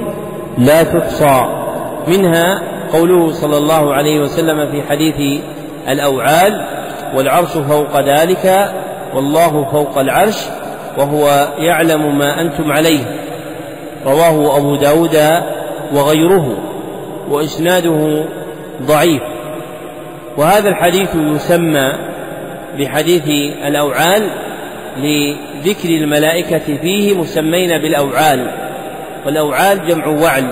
لا 0.58 0.84
تحصى. 0.84 1.66
منها 2.08 2.62
قوله 2.94 3.32
صلى 3.32 3.58
الله 3.58 3.94
عليه 3.94 4.20
وسلم 4.20 4.72
في 4.72 4.82
حديث 4.90 5.42
الأوعال 5.90 6.66
والعرش 7.14 7.52
فوق 7.52 8.00
ذلك 8.00 8.74
والله 9.14 9.68
فوق 9.72 9.98
العرش 9.98 10.38
وهو 10.98 11.48
يعلم 11.58 12.18
ما 12.18 12.42
أنتم 12.42 12.72
عليه. 12.72 13.04
رواه 14.06 14.58
أبو 14.58 14.76
داود 14.76 15.18
وغيره 15.94 16.58
وإسناده 17.30 18.26
ضعيف. 18.82 19.22
وهذا 20.38 20.70
الحديث 20.70 21.16
يسمى 21.16 21.94
بحديث 22.80 23.28
الأوعال 23.68 24.30
لذكر 24.98 25.90
الملائكة 25.90 26.78
فيه 26.82 27.18
مسمين 27.18 27.78
بالأوعال. 27.78 28.52
والأوعال 29.26 29.88
جمع 29.88 30.08
وعل 30.08 30.46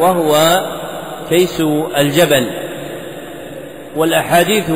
وهو 0.00 0.60
كيس 1.30 1.62
الجبل. 1.98 2.46
والأحاديث 3.96 4.70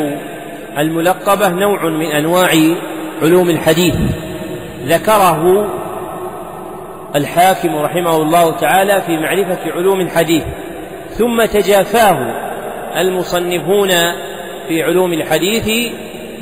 الملقبة 0.79 1.49
نوع 1.49 1.89
من 1.89 2.07
أنواع 2.07 2.51
علوم 3.23 3.51
الحديث. 3.51 3.95
ذكره 4.87 5.69
الحاكم 7.17 7.77
رحمه 7.77 8.17
الله 8.17 8.51
تعالى 8.51 9.03
في 9.07 9.17
معرفة 9.17 9.73
علوم 9.73 10.01
الحديث. 10.01 10.43
ثم 11.11 11.45
تجافاه 11.45 12.35
المصنفون 12.97 13.89
في 14.69 14.83
علوم 14.83 15.13
الحديث 15.13 15.93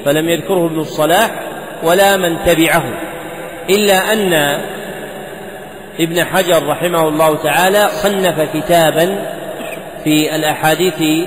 فلم 0.04 0.28
يذكره 0.28 0.66
ابن 0.66 0.80
الصلاح 0.80 1.30
ولا 1.82 2.16
من 2.16 2.38
تبعه. 2.46 2.84
إلا 3.70 4.12
أن 4.12 4.32
ابن 6.00 6.24
حجر 6.24 6.66
رحمه 6.66 7.08
الله 7.08 7.36
تعالى 7.36 7.88
صنف 7.88 8.40
كتابا 8.54 9.18
في 10.04 10.36
الأحاديث 10.36 11.26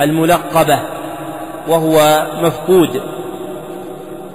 الملقبة. 0.00 0.80
وهو 1.68 2.26
مفقود. 2.42 3.02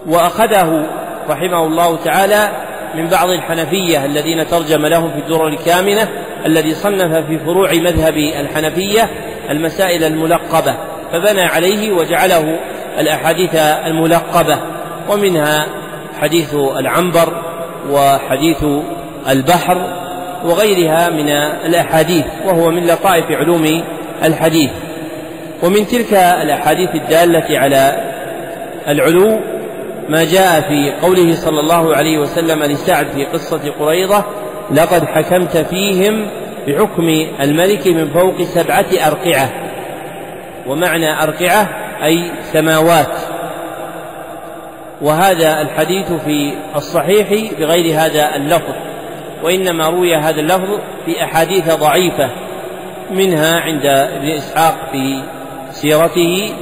وأخذه 0.08 0.88
رحمه 1.30 1.66
الله 1.66 1.98
تعالى 2.04 2.50
من 2.96 3.08
بعض 3.08 3.30
الحنفية 3.30 4.06
الذين 4.06 4.48
ترجم 4.48 4.86
لهم 4.86 5.12
في 5.12 5.20
الدرر 5.20 5.48
الكامنة 5.48 6.10
الذي 6.46 6.74
صنف 6.74 7.26
في 7.28 7.40
فروع 7.40 7.74
مذهب 7.74 8.18
الحنفية 8.18 9.10
المسائل 9.50 10.04
الملقبة 10.04 10.78
فبنى 11.12 11.42
عليه 11.42 11.92
وجعله 11.92 12.60
الأحاديث 13.00 13.56
الملقبة 13.56 14.58
ومنها 15.10 15.66
حديث 16.22 16.54
العنبر 16.54 17.42
وحديث 17.92 18.66
البحر 19.30 19.78
وغيرها 20.46 21.10
من 21.10 21.30
الأحاديث 21.66 22.26
وهو 22.46 22.72
من 22.72 22.88
لطائف 22.88 23.26
علوم 23.32 23.84
الحديث. 24.24 24.72
ومن 25.64 25.88
تلك 25.88 26.14
الأحاديث 26.14 26.90
الدالة 26.96 27.60
على 27.60 28.14
العلو 28.88 29.40
ما 30.10 30.24
جاء 30.24 30.62
في 30.62 30.94
قوله 31.02 31.36
صلى 31.36 31.60
الله 31.60 31.96
عليه 31.96 32.18
وسلم 32.18 32.64
لسعد 32.64 33.08
في 33.08 33.26
قصة 33.26 33.74
قريضة 33.80 34.24
لقد 34.72 35.06
حكمت 35.06 35.58
فيهم 35.58 36.28
بحكم 36.68 37.28
الملك 37.42 37.88
من 37.88 38.10
فوق 38.10 38.42
سبعة 38.42 38.86
أرقعة. 39.08 39.50
ومعنى 40.68 41.24
أرقعة 41.24 41.70
أي 42.04 42.32
سماوات. 42.54 43.16
وهذا 45.02 45.62
الحديث 45.62 46.12
في 46.12 46.54
الصحيح 46.76 47.52
بغير 47.60 48.00
هذا 48.00 48.36
اللفظ 48.36 48.74
وإنما 49.44 49.88
روي 49.88 50.16
هذا 50.16 50.42
اللفظ 50.42 50.80
في 51.06 51.24
أحاديث 51.24 51.74
ضعيفة 51.74 52.30
منها 53.12 53.60
عند 53.60 53.86
ابن 53.86 54.28
إسحاق 54.28 54.76
في 54.92 55.24
سيرته 55.82 56.54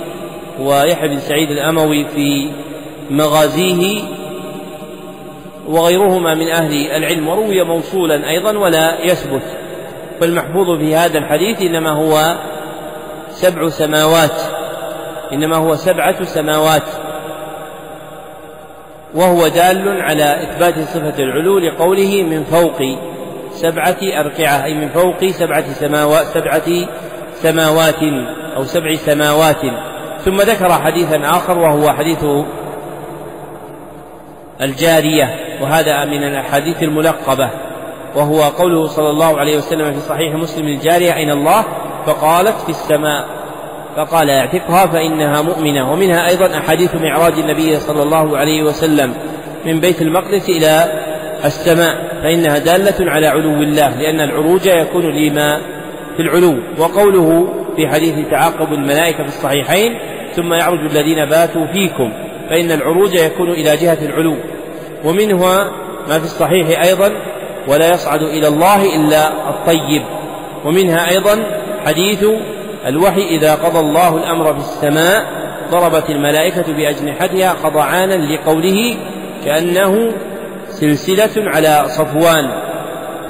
ويحيى 0.60 1.07
بن 1.07 1.19
سعيد 1.19 1.51
الأموي 1.51 2.05
في 2.15 2.50
مغازيه 3.10 4.01
وغيرهما 5.67 6.36
من 6.36 6.48
أهل 6.48 6.91
العلم 6.91 7.27
وروي 7.27 7.63
موصولا 7.63 8.30
أيضا 8.30 8.58
ولا 8.58 9.06
يثبت. 9.06 9.41
فالمحفوظ 10.19 10.80
في 10.80 10.95
هذا 10.95 11.17
الحديث 11.17 11.62
إنما 11.62 11.89
هو 11.89 12.36
سبع 13.30 13.69
سماوات 13.69 14.41
إنما 15.34 15.56
هو 15.56 15.75
سبعة 15.75 16.23
سماوات. 16.23 16.88
وهو 19.15 19.47
دال 19.47 20.01
على 20.01 20.43
إثبات 20.43 20.80
صفة 20.80 21.23
العلو 21.23 21.60
لقوله 21.60 22.23
من 22.23 22.43
فوق 22.43 22.82
سبعة 23.51 23.97
أرقعة 24.04 24.63
أي 24.63 24.73
من 24.73 24.89
فوق 24.89 25.25
سبعة 25.25 25.73
سماوات 25.73 26.25
سبعة 26.25 26.88
سماوات. 27.36 28.01
أو 28.56 28.63
سبع 28.63 28.96
سماوات. 28.96 29.62
ثم 30.26 30.41
ذكر 30.41 30.70
حديثا 30.70 31.30
آخر 31.30 31.58
وهو 31.58 31.91
حديث 31.91 32.26
الجارية 34.62 35.36
وهذا 35.62 36.06
من 36.06 36.24
الأحاديث 36.24 36.84
الملقبة. 36.84 37.50
وهو 38.15 38.44
قوله 38.44 38.88
صلى 38.88 39.10
الله 39.10 39.39
عليه 39.39 39.58
وسلم 39.58 39.94
في 39.94 40.00
صحيح 40.00 40.36
مسلم 40.36 40.68
الجارية 40.68 41.15
أين 41.15 41.32
الله؟ 41.32 41.65
فقالت 42.06 42.58
في 42.62 42.70
السماء. 42.70 43.26
فقال 43.96 44.30
اعتقها 44.30 44.86
فإنها 44.88 45.41
مؤمنة. 45.41 45.91
ومنها 45.91 46.30
أيضا 46.30 46.58
أحاديث 46.58 46.96
معراج 46.96 47.34
النبي 47.34 47.80
صلى 47.80 48.04
الله 48.04 48.38
عليه 48.38 48.63
وسلم 48.63 49.13
من 49.65 49.80
بيت 49.80 50.02
المقدس 50.02 50.50
إلى 50.50 51.02
السماء. 51.46 51.96
فإنها 52.24 52.58
دالة 52.58 53.12
على 53.12 53.28
علو 53.28 53.54
الله 53.54 53.89
لأن 53.89 54.22
العروج 54.22 54.65
يكون 54.65 55.06
لما 55.06 55.62
في 56.18 56.22
العلو. 56.22 56.56
وقوله 56.80 57.48
في 57.76 57.88
حديث 57.88 58.30
تعاقب 58.32 58.74
الملائكة 58.74 59.24
في 59.24 59.30
الصحيحين 59.30 60.00
ثم 60.36 60.54
يعرج 60.54 60.80
الذين 60.80 61.26
باتوا 61.26 61.66
فيكم 61.66 62.14
فإن 62.50 62.72
العروج 62.72 63.14
يكون 63.14 63.52
إلى 63.52 63.78
جهة 63.78 63.98
العلو. 64.02 64.36
ومنها 65.04 65.72
ما 66.10 66.20
في 66.20 66.26
الصحيح 66.26 66.82
أيضا 66.84 67.12
ولا 67.68 67.94
يصعد 67.94 68.22
إلى 68.22 68.48
الله 68.48 68.96
إلا 68.96 69.50
الطيب. 69.50 70.02
ومنها 70.66 71.10
أيضا 71.10 71.44
حديث 71.86 72.26
الوحي 72.88 73.22
إذا 73.22 73.56
قضى 73.56 73.80
الله 73.80 74.18
الأمر 74.18 74.54
في 74.54 74.60
السماء 74.60 75.26
ضربت 75.72 76.10
الملائكة 76.10 76.74
بأجنحتها 76.74 77.56
خضعانا 77.64 78.14
لقوله 78.14 78.98
كأنه 79.46 80.12
سلسلة 80.70 81.50
على 81.50 81.86
صفوان. 81.88 82.66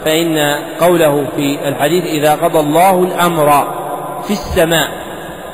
فإن 0.06 0.38
قوله 0.80 1.26
في 1.36 1.68
الحديث 1.68 2.06
إذا 2.06 2.36
قضى 2.36 2.60
الله 2.60 3.04
الأمر 3.04 3.68
في 4.28 4.34
السماء. 4.34 5.06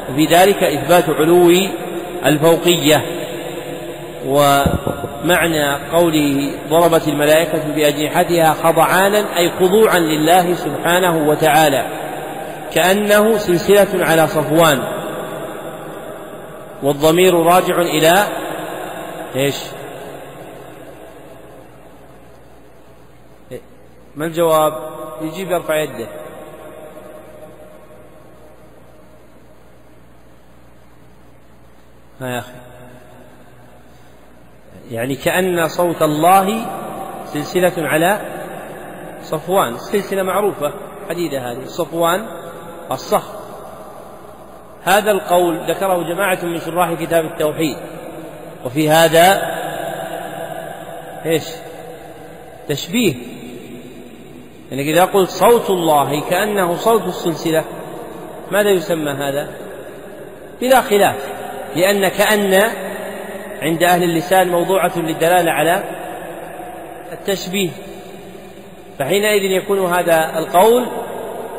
وفي 0.09 0.25
ذلك 0.25 0.63
إثبات 0.63 1.09
علو 1.09 1.51
الفوقية. 2.25 3.05
ومعنى 4.25 5.75
قوله 5.93 6.51
ضربت 6.69 7.07
الملائكة 7.07 7.73
بأجنحتها 7.75 8.53
خضعانا 8.53 9.37
أي 9.37 9.51
خضوعا 9.59 9.99
لله 9.99 10.53
سبحانه 10.53 11.27
وتعالى. 11.27 11.85
كأنه 12.73 13.37
سلسلة 13.37 14.05
على 14.05 14.27
صفوان. 14.27 14.83
والضمير 16.83 17.35
راجع 17.35 17.81
إلى 17.81 18.13
إيش؟ 19.35 19.55
ما 24.15 24.25
الجواب؟ 24.25 24.73
يجيب 25.21 25.51
يرفع 25.51 25.75
يده. 25.75 26.07
ها 32.21 32.27
يا 32.27 32.39
أخي؟ 32.39 32.51
يعني 34.91 35.15
كأن 35.15 35.67
صوت 35.67 36.01
الله 36.01 36.65
سلسلة 37.25 37.73
على 37.77 38.21
صفوان 39.23 39.77
سلسلة 39.77 40.23
معروفة 40.23 40.73
حديدة 41.09 41.51
هذه 41.51 41.65
صفوان 41.65 42.25
الصخر. 42.91 43.39
هذا 44.83 45.11
القول 45.11 45.71
ذكره 45.71 46.13
جماعة 46.13 46.45
من 46.45 46.59
شراح 46.59 46.93
كتاب 46.93 47.25
التوحيد. 47.25 47.77
وفي 48.65 48.89
هذا 48.89 49.41
إيش؟ 51.25 51.43
تشبيه. 52.67 53.15
يعني 54.71 54.81
إذا 54.81 55.05
قلت 55.05 55.29
صوت 55.29 55.69
الله 55.69 56.29
كأنه 56.29 56.75
صوت 56.75 57.03
السلسلة 57.03 57.63
ماذا 58.51 58.69
يسمى 58.69 59.11
هذا؟ 59.11 59.47
بلا 60.61 60.81
خلاف. 60.81 61.40
لأن 61.75 62.07
كأن 62.07 62.71
عند 63.61 63.83
أهل 63.83 64.03
اللسان 64.03 64.49
موضوعة 64.49 64.91
للدلالة 64.95 65.51
على 65.51 65.83
التشبيه. 67.11 67.69
فحينئذ 68.99 69.43
يكون 69.43 69.85
هذا 69.85 70.37
القول 70.37 70.85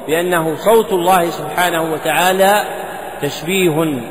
بأنه 0.07 0.57
صوت 0.57 0.92
الله 0.92 1.31
سبحانه 1.31 1.92
وتعالى 1.92 2.64
تشبيه. 3.22 4.03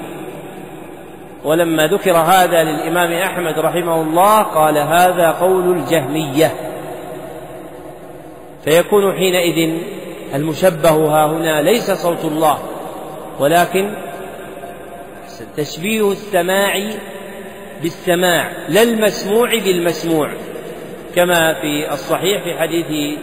ولما 1.44 1.88
ذكر 1.88 2.18
هذا 2.18 2.64
للإمام 2.64 3.12
أحمد 3.14 3.60
رحمه 3.60 4.02
الله 4.02 4.44
قال 4.44 4.78
هذا 4.78 5.32
قول 5.32 5.78
الجهمية. 5.78 6.52
فيكون 8.64 9.14
حينئذ 9.14 9.80
المشبه 10.36 10.90
ها 10.90 11.28
هنا 11.28 11.62
ليس 11.62 11.92
صوت 11.92 12.26
الله 12.26 12.58
ولكن 13.40 13.94
تشبيه 15.58 16.12
السماع 16.12 16.90
بالسماع 17.82 18.52
لا 18.70 18.82
المسموع 18.82 19.50
بالمسموع. 19.50 20.32
كما 21.16 21.54
في 21.54 21.94
الصحيح 21.94 22.44
في 22.44 22.60
حديث 22.60 23.18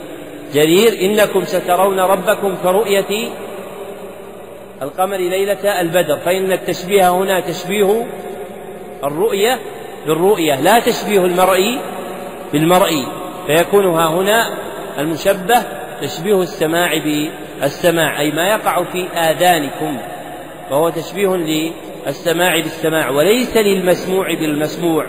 جرير 0.55 1.01
إنكم 1.01 1.45
سترون 1.45 2.01
ربكم 2.01 2.55
كرؤية 2.63 3.29
القمر 4.83 5.17
ليلة 5.17 5.81
البدر. 5.81 6.17
فإن 6.17 6.53
التشبيه 6.53 7.09
هنا 7.11 7.41
تشبيه 7.41 8.07
الرؤية 9.05 9.59
بالرؤية 10.07 10.61
لا 10.61 10.81
تشبيه 10.81 11.25
المرئي 11.25 11.81
بالمرئي 12.53 13.07
فيكون 13.47 13.87
ها 13.87 14.09
هنا 14.09 14.55
المشبه 14.99 15.63
تشبيه 16.03 16.43
السماع 16.43 16.91
بالسماع 16.99 18.21
أي 18.21 18.31
ما 18.31 18.49
يقع 18.49 18.85
في 18.85 19.09
آذانكم. 19.09 19.99
فهو 20.71 20.89
تشبيه 20.89 21.37
للسماع 22.07 22.61
بالسماع 22.61 23.11
وليس 23.11 23.57
للمسموع 23.57 24.35
بالمسموع 24.35 25.07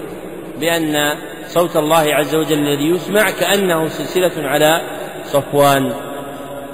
بأن 0.59 1.13
صوت 1.47 1.77
الله 1.77 2.15
عز 2.15 2.35
وجل 2.35 2.59
الذي 2.59 2.89
يسمع 2.89 3.29
كأنه 3.29 3.87
سلسلة 3.87 4.49
على 4.49 4.81
صفوان. 5.25 5.93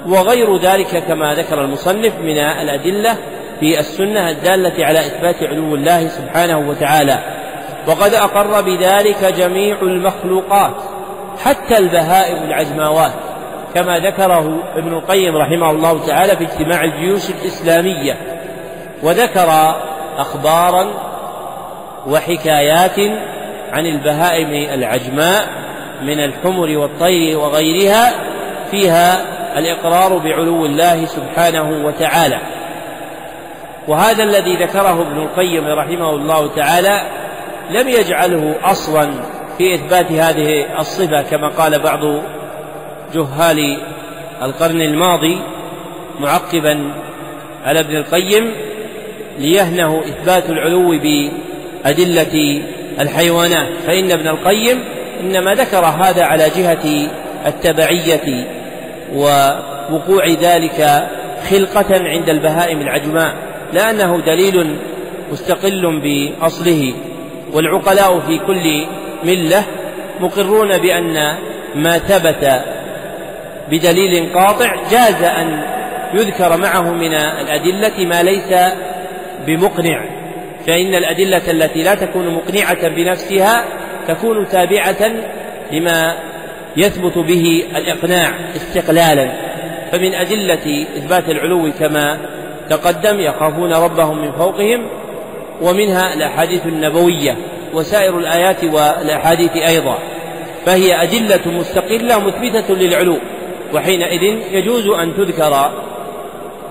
وغير 0.06 0.56
ذلك 0.56 1.04
كما 1.08 1.34
ذكر 1.34 1.64
المصنف 1.64 2.12
من 2.20 2.38
الأدلة 2.38 3.16
في 3.60 3.80
السنة 3.80 4.30
الدالة 4.30 4.84
على 4.84 4.98
إثبات 4.98 5.42
علو 5.42 5.74
الله 5.74 6.08
سبحانه 6.08 6.58
وتعالى. 6.68 7.18
وقد 7.86 8.14
أقر 8.14 8.62
بذلك 8.62 9.24
جميع 9.24 9.82
المخلوقات 9.82 10.76
حتى 11.44 11.78
البهائم 11.78 12.42
العجماوات 12.42 13.12
كما 13.74 13.98
ذكره 13.98 14.64
ابن 14.76 14.92
القيم 14.92 15.36
رحمه 15.36 15.70
الله 15.70 16.06
تعالى 16.06 16.36
في 16.36 16.44
اجتماع 16.44 16.84
الجيوش 16.84 17.30
الإسلامية. 17.30 18.16
وذكر 19.02 19.76
أخبارا 20.18 20.86
وحكايات 22.06 22.98
عن 23.72 23.86
البهائم 23.86 24.70
العجماء 24.74 25.48
من 26.02 26.20
الحمر 26.20 26.78
والطير 26.78 27.38
وغيرها 27.38 28.12
فيها 28.70 29.36
الإقرار 29.58 30.18
بعلو 30.18 30.66
الله 30.66 31.06
سبحانه 31.06 31.86
وتعالى. 31.86 32.40
وهذا 33.88 34.22
الذي 34.22 34.56
ذكره 34.56 35.02
ابن 35.02 35.22
القيم 35.22 35.66
رحمه 35.66 36.10
الله 36.10 36.54
تعالى 36.56 37.00
لم 37.70 37.88
يجعله 37.88 38.54
أصلا 38.64 39.10
في 39.58 39.74
إثبات 39.74 40.12
هذه 40.12 40.66
الصفة 40.80 41.22
كما 41.22 41.48
قال 41.48 41.78
بعض 41.78 42.00
جهال 43.14 43.78
القرن 44.42 44.80
الماضي 44.80 45.40
معقبا 46.20 46.92
على 47.64 47.80
ابن 47.80 47.96
القيم. 47.96 48.54
ليهنه 49.38 50.00
إثبات 50.00 50.50
العلو 50.50 50.98
بأدلة 50.98 52.62
الحيوانات. 53.00 53.68
فإن 53.86 54.10
ابن 54.10 54.28
القيم 54.28 54.84
إنما 55.20 55.54
ذكر 55.54 55.84
هذا 55.84 56.24
على 56.24 56.50
جهة 56.56 57.08
التبعية 57.46 58.46
ووقوع 59.14 60.28
ذلك 60.28 61.08
خلقة 61.50 61.86
عند 61.90 62.28
البهائم 62.28 62.80
العجماء 62.80 63.34
لأنه 63.72 64.20
دليل 64.20 64.76
مستقل 65.32 66.00
بأصله. 66.00 66.94
والعقلاء 67.52 68.20
في 68.20 68.38
كل 68.38 68.86
ملة 69.24 69.62
مقرون 70.20 70.78
بأن 70.78 71.34
ما 71.74 71.98
ثبت 71.98 72.60
بدليل 73.70 74.32
قاطع 74.34 74.74
جاز 74.90 75.22
أن 75.22 75.62
يذكر 76.14 76.56
معه 76.56 76.92
من 76.92 77.14
الأدلة 77.14 78.06
ما 78.06 78.22
ليس 78.22 78.72
بمقنع. 79.46 80.04
فإن 80.66 80.94
الأدلة 80.94 81.50
التي 81.50 81.82
لا 81.82 81.94
تكون 81.94 82.28
مقنعة 82.28 82.88
بنفسها 82.88 83.64
تكون 84.08 84.48
تابعة 84.48 85.12
لما 85.72 86.16
يثبت 86.76 87.18
به 87.18 87.64
الإقناع 87.76 88.32
استقلالا. 88.56 89.32
فمن 89.92 90.14
أدلة 90.14 90.86
إثبات 90.96 91.28
العلو 91.28 91.72
كما 91.78 92.18
تقدم 92.70 93.20
يخافون 93.20 93.72
ربهم 93.72 94.22
من 94.22 94.32
فوقهم 94.32 94.86
ومنها 95.62 96.14
الأحاديث 96.14 96.66
النبوية 96.66 97.36
وسائر 97.74 98.18
الآيات 98.18 98.64
والأحاديث 98.64 99.56
أيضا. 99.56 99.98
فهي 100.66 101.02
أدلة 101.02 101.40
مستقلة 101.46 102.18
مثبتة 102.18 102.74
للعلو 102.74 103.18
وحينئذ 103.74 104.22
يجوز 104.52 104.86
أن 104.86 105.16
تذكر 105.16 105.70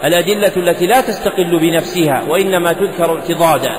الأدلة 0.04 0.52
التي 0.58 0.88
لا 0.88 1.02
تستقل 1.02 1.60
بنفسها 1.60 2.24
وإنما 2.30 2.74
تذكر 2.74 3.16
اعتضادا. 3.16 3.72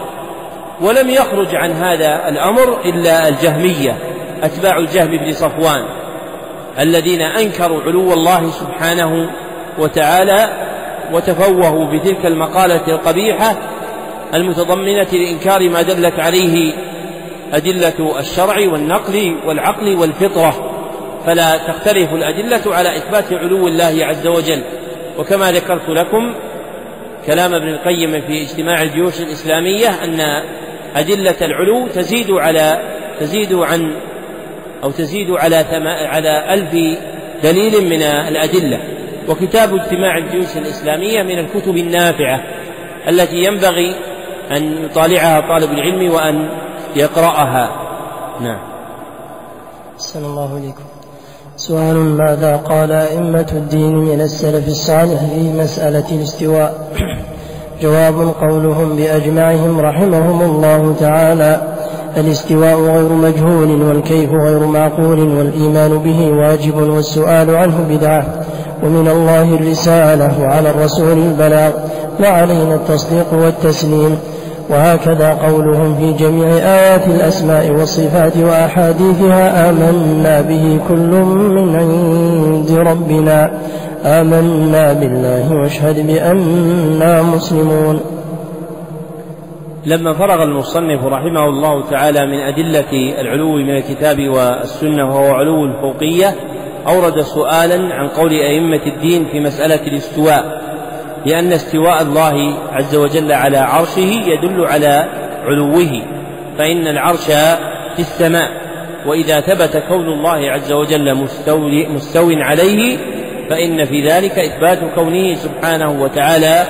ولم 0.80 1.10
يخرج 1.10 1.54
عن 1.54 1.70
هذا 1.70 2.28
الأمر 2.28 2.80
إلا 2.84 3.28
الجهمية 3.28 3.96
أتباع 4.42 4.78
الجهم 4.78 5.16
بن 5.16 5.32
صفوان 5.32 5.84
الذين 6.78 7.22
أنكروا 7.22 7.82
علو 7.82 8.12
الله 8.12 8.50
سبحانه 8.50 9.30
وتعالى 9.78 10.48
وتفوهوا 11.12 11.84
بتلك 11.84 12.26
المقالة 12.26 12.88
القبيحة 12.88 13.56
المتضمنة 14.34 15.08
لإنكار 15.12 15.68
ما 15.68 15.82
دلت 15.82 16.20
عليه 16.20 16.72
أدلة 17.52 18.18
الشرع 18.18 18.56
والنقل 18.72 19.36
والعقل 19.46 19.94
والفطرة. 19.94 20.72
فلا 21.26 21.56
تختلف 21.56 22.12
الأدلة 22.12 22.76
على 22.76 22.96
إثبات 22.96 23.32
علو 23.32 23.68
الله 23.68 23.96
عز 24.00 24.26
وجل. 24.26 24.62
وكما 25.18 25.52
ذكرت 25.52 25.88
لكم 25.88 26.34
كلام 27.26 27.54
ابن 27.54 27.68
القيم 27.68 28.10
في 28.10 28.42
اجتماع 28.42 28.82
الجيوش 28.82 29.20
الإسلامية 29.20 29.88
أن 30.04 30.20
أدلة 30.96 31.36
العلو 31.42 31.88
تزيد 31.88 32.30
على 32.30 32.80
تزيد 33.20 33.52
عن 33.54 33.92
أو 34.84 34.90
تزيد 34.90 35.30
على 35.30 35.56
على 36.06 36.54
ألف 36.54 36.98
دليل 37.42 37.84
من 37.90 38.02
الأدلة. 38.02 38.80
وكتاب 39.28 39.74
اجتماع 39.74 40.18
الجيوش 40.18 40.56
الإسلامية 40.56 41.22
من 41.22 41.38
الكتب 41.38 41.76
النافعة 41.76 42.42
التي 43.08 43.36
ينبغي 43.36 43.94
أن 44.50 44.84
يطالعها 44.84 45.40
طالب 45.40 45.72
العلم 45.72 46.10
وأن 46.10 46.48
يقرأها. 46.96 47.70
نعم. 48.40 48.58
أحسن 49.96 50.24
الله 50.24 50.56
إليكم 50.56 50.95
سؤال 51.68 51.96
ماذا 51.96 52.56
قال 52.56 52.92
أئمة 52.92 53.46
الدين 53.52 53.96
من 53.96 54.20
السلف 54.20 54.68
الصالح 54.68 55.20
في 55.34 55.52
مسألة 55.52 56.04
الاستواء؟ 56.12 56.88
جواب 57.82 58.34
قولهم 58.40 58.96
بأجمعهم 58.96 59.80
رحمهم 59.80 60.42
الله 60.42 60.94
تعالى 61.00 61.60
الاستواء 62.16 62.80
غير 62.80 63.12
مجهول 63.12 63.82
والكيف 63.82 64.30
غير 64.30 64.66
معقول 64.66 65.18
والإيمان 65.20 65.98
به 65.98 66.30
واجب 66.30 66.76
والسؤال 66.76 67.56
عنه 67.56 67.86
بدعة. 67.90 68.26
ومن 68.82 69.08
الله 69.08 69.54
الرسالة 69.54 70.40
وعلى 70.42 70.70
الرسول 70.70 71.18
البلاغ 71.18 71.72
وعلينا 72.20 72.74
التصديق 72.74 73.26
والتسليم؟ 73.32 74.18
وهكذا 74.70 75.34
قولهم 75.34 75.94
في 75.94 76.12
جميع 76.24 76.48
آيات 76.48 77.06
الأسماء 77.06 77.70
والصفات 77.70 78.36
وأحاديثها 78.36 79.70
آمنا 79.70 80.40
به 80.40 80.80
كل 80.88 81.10
من 81.56 81.76
عند 81.76 82.70
ربنا. 82.88 83.50
آمنا 84.04 84.92
بالله 84.92 85.52
واشهد 85.54 86.06
بأننا 86.06 87.22
مسلمون. 87.22 88.00
لما 89.86 90.12
فرغ 90.12 90.42
المصنف 90.42 91.04
رحمه 91.04 91.44
الله 91.44 91.90
تعالى 91.90 92.26
من 92.26 92.38
أدلة 92.40 93.20
العلو 93.20 93.52
من 93.56 93.76
الكتاب 93.76 94.28
والسنة 94.28 95.08
وهو 95.08 95.34
علو 95.34 95.64
الفوقية 95.64 96.34
أورد 96.86 97.20
سؤالا 97.20 97.94
عن 97.94 98.08
قول 98.08 98.30
أئمة 98.30 98.86
الدين 98.86 99.26
في 99.32 99.40
مسألة 99.40 99.86
الاستواء. 99.86 100.65
لأن 101.26 101.52
استواء 101.52 102.02
الله 102.02 102.54
عز 102.72 102.96
وجل 102.96 103.32
على 103.32 103.58
عرشه 103.58 104.22
يدل 104.26 104.66
على 104.66 105.04
علوه 105.44 106.02
فإن 106.58 106.86
العرش 106.86 107.26
في 107.96 107.98
السماء. 107.98 108.50
وإذا 109.06 109.40
ثبت 109.40 109.82
كون 109.88 110.08
الله 110.08 110.50
عز 110.50 110.72
وجل 110.72 111.14
مستو 111.88 112.30
عليه 112.30 112.98
فإن 113.50 113.84
في 113.84 114.08
ذلك 114.08 114.38
إثبات 114.38 114.78
كونه 114.94 115.34
سبحانه 115.34 116.02
وتعالى 116.02 116.66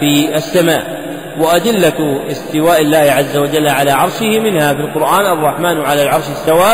في 0.00 0.36
السماء. 0.36 1.00
وأدلة 1.40 2.20
استواء 2.30 2.80
الله 2.80 2.98
عز 2.98 3.36
وجل 3.36 3.68
على 3.68 3.90
عرشه 3.90 4.40
منها 4.40 4.74
في 4.74 4.80
القرآن 4.80 5.38
الرحمن 5.38 5.80
على 5.80 6.02
العرش 6.02 6.24
استوى 6.28 6.72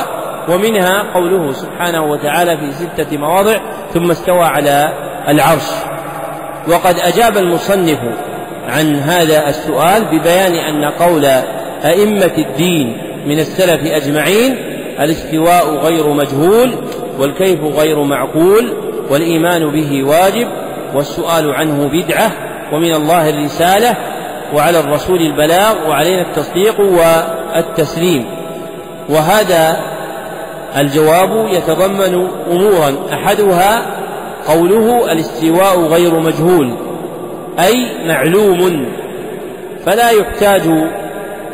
ومنها 0.48 1.02
قوله 1.14 1.52
سبحانه 1.52 2.04
وتعالى 2.04 2.56
في 2.56 2.72
ستة 2.72 3.16
مواضع 3.16 3.56
ثم 3.94 4.10
استوى 4.10 4.44
على 4.44 4.92
العرش. 5.28 5.95
وقد 6.68 6.98
أجاب 6.98 7.36
المصنف 7.36 7.98
عن 8.68 8.94
هذا 8.94 9.48
السؤال 9.48 10.04
ببيان 10.04 10.54
أن 10.54 10.84
قول 10.84 11.24
أئمة 11.84 12.32
الدين 12.38 12.96
من 13.26 13.38
السلف 13.38 13.92
أجمعين 13.92 14.56
الاستواء 15.00 15.76
غير 15.76 16.08
مجهول 16.08 16.74
والكيف 17.18 17.60
غير 17.62 18.02
معقول 18.02 18.72
والإيمان 19.10 19.70
به 19.70 20.04
واجب 20.04 20.48
والسؤال 20.94 21.54
عنه 21.54 21.88
بدعة 21.92 22.30
ومن 22.72 22.94
الله 22.94 23.30
الرسالة 23.30 23.96
وعلى 24.54 24.80
الرسول 24.80 25.18
البلاغ 25.20 25.88
وعلينا 25.88 26.22
التصديق 26.22 26.80
والتسليم. 26.80 28.26
وهذا 29.08 29.80
الجواب 30.76 31.48
يتضمن 31.48 32.28
أمورا 32.50 32.94
أحدها 33.12 33.95
قوله 34.48 35.12
الاستواء 35.12 35.80
غير 35.80 36.20
مجهول 36.20 36.76
أي 37.58 38.06
معلوم 38.06 38.86
فلا 39.86 40.10
يحتاج 40.10 40.62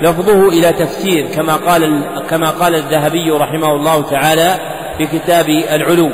لفظه 0.01 0.49
إلى 0.49 0.73
تفسير 0.73 1.27
كما 1.27 1.57
قال 1.57 2.03
كما 2.31 2.51
قال 2.51 2.75
الذهبي 2.75 3.31
رحمه 3.31 3.77
الله 3.77 4.03
تعالى 4.03 4.55
في 4.99 5.07
كتاب 5.07 5.49
العلو. 5.49 6.11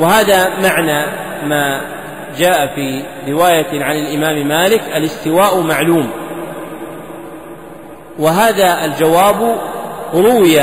وهذا 0.00 0.48
معنى 0.62 1.06
ما 1.46 1.80
جاء 2.38 2.74
في 2.74 3.02
رواية 3.28 3.84
عن 3.84 3.96
الإمام 3.96 4.48
مالك 4.48 4.82
الاستواء 4.96 5.60
معلوم. 5.60 6.10
وهذا 8.18 8.84
الجواب 8.84 9.56
روي 10.14 10.60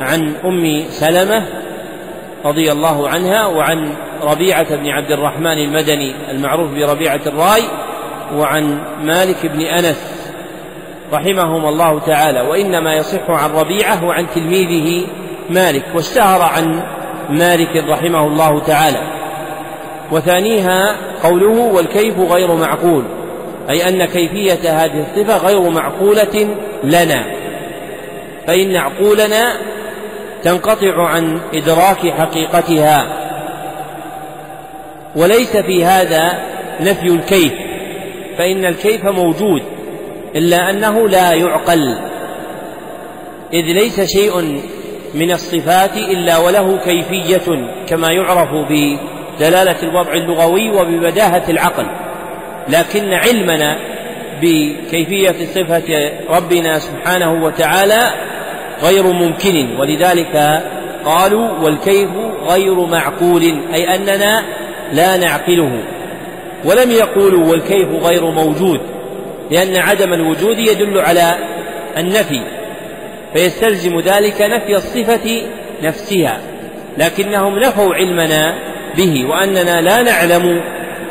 عن 0.00 0.34
أم 0.44 0.84
سلمة 0.90 1.44
رضي 2.44 2.72
الله 2.72 3.08
عنها 3.08 3.46
وعن 3.46 3.88
ربيعة 4.24 4.76
بن 4.76 4.88
عبد 4.88 5.10
الرحمن 5.10 5.58
المدني 5.58 6.14
المعروف 6.30 6.70
بربيعة 6.70 7.20
الراي 7.26 7.62
وعن 8.36 8.78
مالك 9.02 9.46
بن 9.46 9.60
أنس 9.60 10.30
رحمهم 11.12 11.66
الله 11.66 11.98
تعالى 11.98 12.40
وإنما 12.40 12.94
يصح 12.94 13.30
عن 13.30 13.50
ربيعة 13.50 14.04
وعن 14.04 14.26
تلميذه 14.34 15.06
مالك 15.50 15.84
واشتهر 15.94 16.42
عن 16.42 16.82
مالك 17.30 17.84
رحمه 17.88 18.26
الله 18.26 18.60
تعالى. 18.60 18.98
وثانيها 20.12 20.96
قوله 21.22 21.72
والكيف 21.74 22.18
غير 22.18 22.54
معقول 22.54 23.04
أي 23.70 23.88
أن 23.88 24.04
كيفية 24.04 24.84
هذه 24.84 25.06
الصفة 25.10 25.36
غير 25.36 25.70
معقولة 25.70 26.48
لنا 26.84 27.24
فإن 28.46 28.76
عقولنا 28.76 29.52
تنقطع 30.42 31.08
عن 31.08 31.40
إدراك 31.54 32.14
حقيقتها. 32.18 33.23
وليس 35.16 35.56
في 35.56 35.84
هذا 35.84 36.38
نفي 36.80 37.06
الكيف 37.06 37.52
فإن 38.38 38.64
الكيف 38.64 39.04
موجود 39.04 39.62
إلا 40.36 40.70
أنه 40.70 41.08
لا 41.08 41.32
يعقل 41.32 41.98
إذ 43.52 43.64
ليس 43.64 44.00
شيء 44.00 44.60
من 45.14 45.30
الصفات 45.30 45.96
إلا 45.96 46.38
وله 46.38 46.78
كيفية 46.78 47.68
كما 47.86 48.08
يعرف 48.12 48.48
بدلالة 48.70 49.82
الوضع 49.82 50.12
اللغوي 50.12 50.70
وببداهة 50.70 51.42
العقل. 51.48 51.86
لكن 52.68 53.12
علمنا 53.12 53.78
بكيفية 54.42 55.46
صفة 55.54 56.12
ربنا 56.28 56.78
سبحانه 56.78 57.44
وتعالى 57.44 58.10
غير 58.82 59.06
ممكن 59.06 59.76
ولذلك 59.78 60.62
قالوا 61.04 61.48
والكيف 61.58 62.10
غير 62.48 62.86
معقول 62.86 63.42
أي 63.74 63.94
أننا 63.94 64.44
لا 64.92 65.16
نعقله. 65.16 65.82
ولم 66.64 66.90
يقولوا 66.90 67.50
والكيف 67.50 67.88
غير 68.02 68.30
موجود 68.30 68.80
لأن 69.50 69.76
عدم 69.76 70.12
الوجود 70.12 70.58
يدل 70.58 70.98
على 70.98 71.34
النفي 71.98 72.40
فيستلزم 73.34 74.00
ذلك 74.00 74.42
نفي 74.42 74.76
الصفة 74.76 75.42
نفسها. 75.82 76.40
لكنهم 76.98 77.58
نفوا 77.58 77.94
علمنا 77.94 78.54
به 78.96 79.24
وأننا 79.30 79.80
لا 79.80 80.02
نعلم 80.02 80.60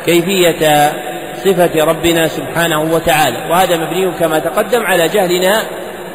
كيفية 0.06 0.92
صفة 1.44 1.84
ربنا 1.84 2.28
سبحانه 2.28 2.82
وتعالى. 2.82 3.36
وهذا 3.50 3.76
مبني 3.76 4.12
كما 4.20 4.38
تقدم 4.38 4.82
على 4.82 5.08
جهلنا 5.08 5.62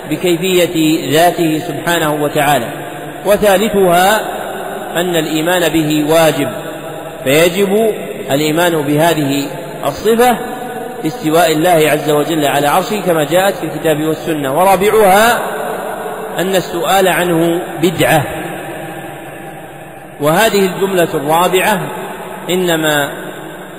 بكيفية 0.09 1.09
ذاته 1.11 1.59
سبحانه 1.59 2.23
وتعالى. 2.23 2.65
وثالثها 3.25 4.21
أن 4.95 5.15
الإيمان 5.15 5.69
به 5.69 6.13
واجب. 6.13 6.49
فيجب 7.23 7.93
الإيمان 8.31 8.81
بهذه 8.81 9.47
الصفة 9.85 10.37
استواء 11.05 11.51
الله 11.51 11.89
عز 11.91 12.09
وجل 12.09 12.45
على 12.45 12.67
عرشه 12.67 13.01
كما 13.01 13.23
جاءت 13.23 13.55
في 13.55 13.63
الكتاب 13.65 14.03
والسنة. 14.03 14.59
ورابعها 14.59 15.39
أن 16.37 16.55
السؤال 16.55 17.07
عنه 17.07 17.61
بدعة. 17.81 18.23
وهذه 20.21 20.65
الجملة 20.65 21.07
الرابعة 21.13 21.79
إنما 22.49 23.11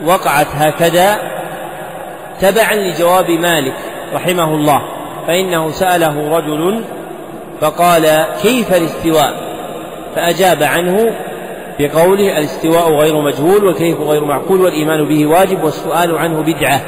وقعت 0.05 0.47
هكذا 0.55 1.19
تبعا 2.41 2.75
لجواب 2.75 3.31
مالك 3.31 3.75
رحمه 4.15 4.55
الله 4.55 4.83
فإنه 5.27 5.71
سأله 5.71 6.37
رجل 6.37 6.85
فقال 7.61 8.25
كيف 8.43 8.75
الاستواء؟ 8.75 9.35
فأجاب 10.17 10.63
عنه 10.63 11.13
بقوله 11.81 12.39
الاستواء 12.39 12.93
غير 12.93 13.21
مجهول 13.21 13.65
وكيف 13.65 14.01
غير 14.01 14.25
معقول 14.25 14.61
والإيمان 14.61 15.09
به 15.09 15.27
واجب 15.27 15.65
والسؤال 15.65 16.19
عنه 16.19 16.43
بدعة. 16.43 16.81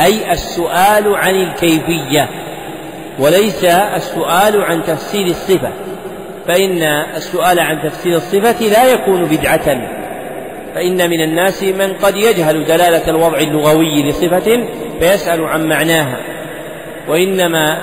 أي 0.00 0.32
السؤال 0.32 1.16
عن 1.16 1.34
الكيفية. 1.34 2.28
وليس 3.18 3.64
السؤال 3.64 4.62
عن 4.62 4.82
تفسير 4.82 5.26
الصفة. 5.26 5.72
فإن 6.46 6.82
السؤال 7.16 7.60
عن 7.60 7.82
تفسير 7.82 8.16
الصفة 8.16 8.66
لا 8.66 8.92
يكون 8.92 9.24
بدعة. 9.24 9.88
فإن 10.74 11.10
من 11.10 11.20
الناس 11.20 11.62
من 11.62 11.92
قد 11.92 12.16
يجهل 12.16 12.64
دلالة 12.64 13.10
الوضع 13.10 13.38
اللغوي 13.38 14.02
لصفة 14.02 14.66
فيسأل 15.00 15.44
عن 15.44 15.66
معناها. 15.68 16.16
وإنما 17.08 17.82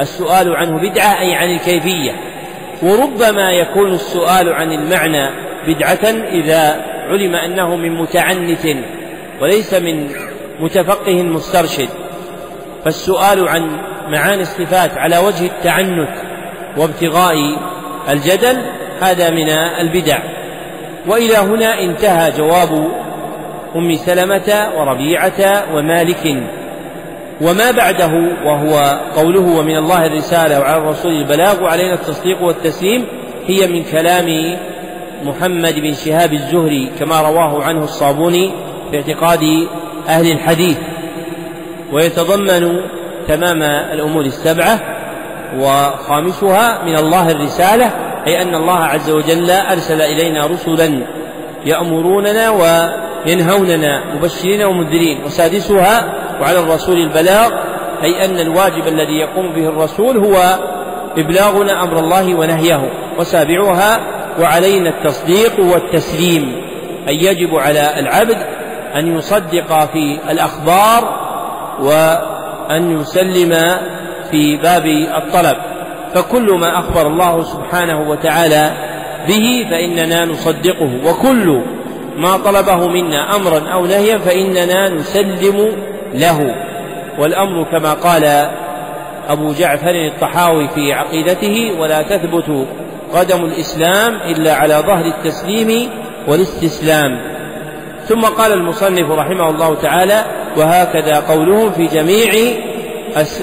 السؤال 0.00 0.56
عنه 0.56 0.78
بدعة 0.78 1.20
أي 1.20 1.34
عن 1.34 1.50
الكيفية. 1.50 2.12
وربما 2.82 3.50
يكون 3.52 3.92
السؤال 3.92 4.52
عن 4.52 4.72
المعنى 4.72 5.45
بدعة 5.66 6.10
إذا 6.32 6.84
علم 7.08 7.34
أنه 7.34 7.76
من 7.76 7.94
متعنت 7.94 8.66
وليس 9.40 9.74
من 9.74 10.08
متفقه 10.60 11.22
مسترشد 11.22 11.88
فالسؤال 12.84 13.48
عن 13.48 13.70
معاني 14.08 14.42
الصفات 14.42 14.98
على 14.98 15.18
وجه 15.18 15.46
التعنت 15.46 16.08
وابتغاء 16.76 17.34
الجدل 18.08 18.56
هذا 19.00 19.30
من 19.30 19.48
البدع. 19.80 20.18
وإلى 21.06 21.36
هنا 21.36 21.80
انتهى 21.80 22.30
جواب 22.30 22.88
أم 23.76 23.94
سلمة 23.94 24.70
وربيعة 24.76 25.64
ومالك. 25.74 26.42
وما 27.40 27.70
بعده 27.70 28.12
وهو 28.44 29.00
قوله 29.16 29.58
ومن 29.58 29.76
الله 29.76 30.06
الرسالة 30.06 30.60
وعلى 30.60 30.78
الرسول 30.78 31.12
البلاغ 31.12 31.62
وعلينا 31.62 31.94
التصديق 31.94 32.42
والتسليم 32.42 33.06
هي 33.46 33.66
من 33.66 33.84
كلام 33.84 34.56
محمد 35.26 35.74
بن 35.74 35.94
شهاب 35.94 36.32
الزهري 36.32 36.90
كما 36.98 37.20
رواه 37.20 37.62
عنه 37.64 37.84
الصابوني 37.84 38.52
في 38.90 38.96
اعتقاد 38.96 39.68
أهل 40.08 40.30
الحديث 40.32 40.78
ويتضمن 41.92 42.80
تمام 43.28 43.62
الأمور 43.62 44.24
السبعة 44.24 44.80
وخامسها 45.58 46.84
من 46.84 46.96
الله 46.98 47.30
الرسالة 47.30 47.90
أي 48.26 48.42
أن 48.42 48.54
الله 48.54 48.78
عز 48.78 49.10
وجل 49.10 49.50
أرسل 49.50 50.02
إلينا 50.02 50.46
رسلا 50.46 51.02
يأمروننا 51.66 52.50
وينهوننا 52.50 54.14
مبشرين 54.14 54.62
ومنذرين 54.62 55.24
وسادسها 55.24 56.12
وعلى 56.40 56.58
الرسول 56.58 56.96
البلاغ 56.96 57.50
أي 58.02 58.24
أن 58.24 58.40
الواجب 58.40 58.88
الذي 58.88 59.18
يقوم 59.18 59.52
به 59.52 59.68
الرسول 59.68 60.16
هو 60.16 60.58
إبلاغنا 61.18 61.82
أمر 61.84 61.98
الله 61.98 62.34
ونهيه 62.34 62.90
وسابعها 63.18 64.00
وعلينا 64.40 64.90
التصديق 64.90 65.60
والتسليم 65.60 66.62
أي 67.08 67.16
يجب 67.16 67.54
على 67.54 67.98
العبد 67.98 68.36
أن 68.96 69.16
يصدق 69.18 69.84
في 69.92 70.18
الأخبار 70.30 71.26
و 71.80 71.90
أن 72.70 73.00
يسلم 73.00 73.78
في 74.30 74.56
باب 74.56 74.86
الطلب. 74.86 75.56
فكل 76.14 76.52
ما 76.52 76.78
أخبر 76.78 77.06
الله 77.06 77.42
سبحانه 77.42 78.10
وتعالى 78.10 78.70
به 79.28 79.66
فإننا 79.70 80.24
نصدقه 80.24 80.90
وكل 81.04 81.62
ما 82.16 82.36
طلبه 82.36 82.88
منا 82.88 83.36
أمرا 83.36 83.72
أو 83.72 83.86
نهيا 83.86 84.18
فإننا 84.18 84.88
نسلم 84.88 85.72
له. 86.14 86.54
والأمر 87.18 87.64
كما 87.64 87.94
قال 87.94 88.50
أبو 89.28 89.52
جعفر 89.52 89.94
الطحاوي 90.06 90.68
في 90.68 90.92
عقيدته 90.92 91.72
ولا 91.78 92.02
تثبت 92.02 92.66
قدم 93.14 93.44
الإسلام 93.44 94.14
إلا 94.14 94.54
على 94.54 94.74
ظهر 94.74 95.04
التسليم 95.04 95.90
والاستسلام. 96.28 97.20
ثم 98.08 98.20
قال 98.20 98.52
المصنف 98.52 99.10
رحمه 99.10 99.50
الله 99.50 99.74
تعالى 99.74 100.24
وهكذا 100.56 101.20
قولهم 101.20 101.72
في 101.72 101.86
جميع 101.86 102.32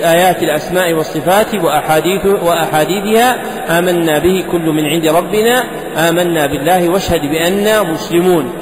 آيات 0.03 0.43
الأسماء 0.43 0.93
والصفات 0.93 1.55
وأحاديث 1.55 2.25
وأحاديثها 2.25 3.35
آمنا 3.79 4.19
به 4.19 4.43
كل 4.51 4.61
من 4.61 4.85
عند 4.85 5.07
ربنا 5.07 5.63
آمنا 5.97 6.45
بالله 6.45 6.89
واشهد 6.89 7.21
بأننا 7.21 7.83
مسلمون. 7.83 8.53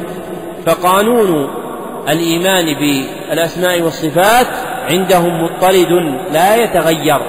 فقانون 0.65 1.49
الإيمان 2.09 2.65
بالأسماء 2.79 3.81
والصفات 3.81 4.47
عندهم 4.89 5.43
مضطرد 5.43 6.19
لا 6.33 6.55
يتغير 6.55 7.19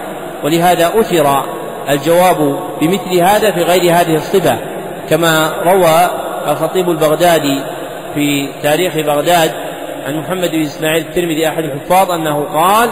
ولهذا 0.45 0.93
أثر 1.01 1.45
الجواب 1.89 2.59
بمثل 2.81 3.19
هذا 3.19 3.51
في 3.51 3.63
غير 3.63 3.83
هذه 3.83 4.15
الصفة 4.15 4.59
كما 5.11 5.53
روى 5.65 6.11
الخطيب 6.49 6.91
البغدادي 6.91 7.61
في 8.15 8.49
تاريخ 8.63 8.97
بغداد 8.97 9.51
عن 10.07 10.17
محمد 10.17 10.51
بن 10.51 10.61
إسماعيل 10.61 11.03
الترمذي 11.03 11.49
أحد 11.49 11.65
الحفاظ 11.65 12.11
أنه 12.11 12.45
قال 12.55 12.91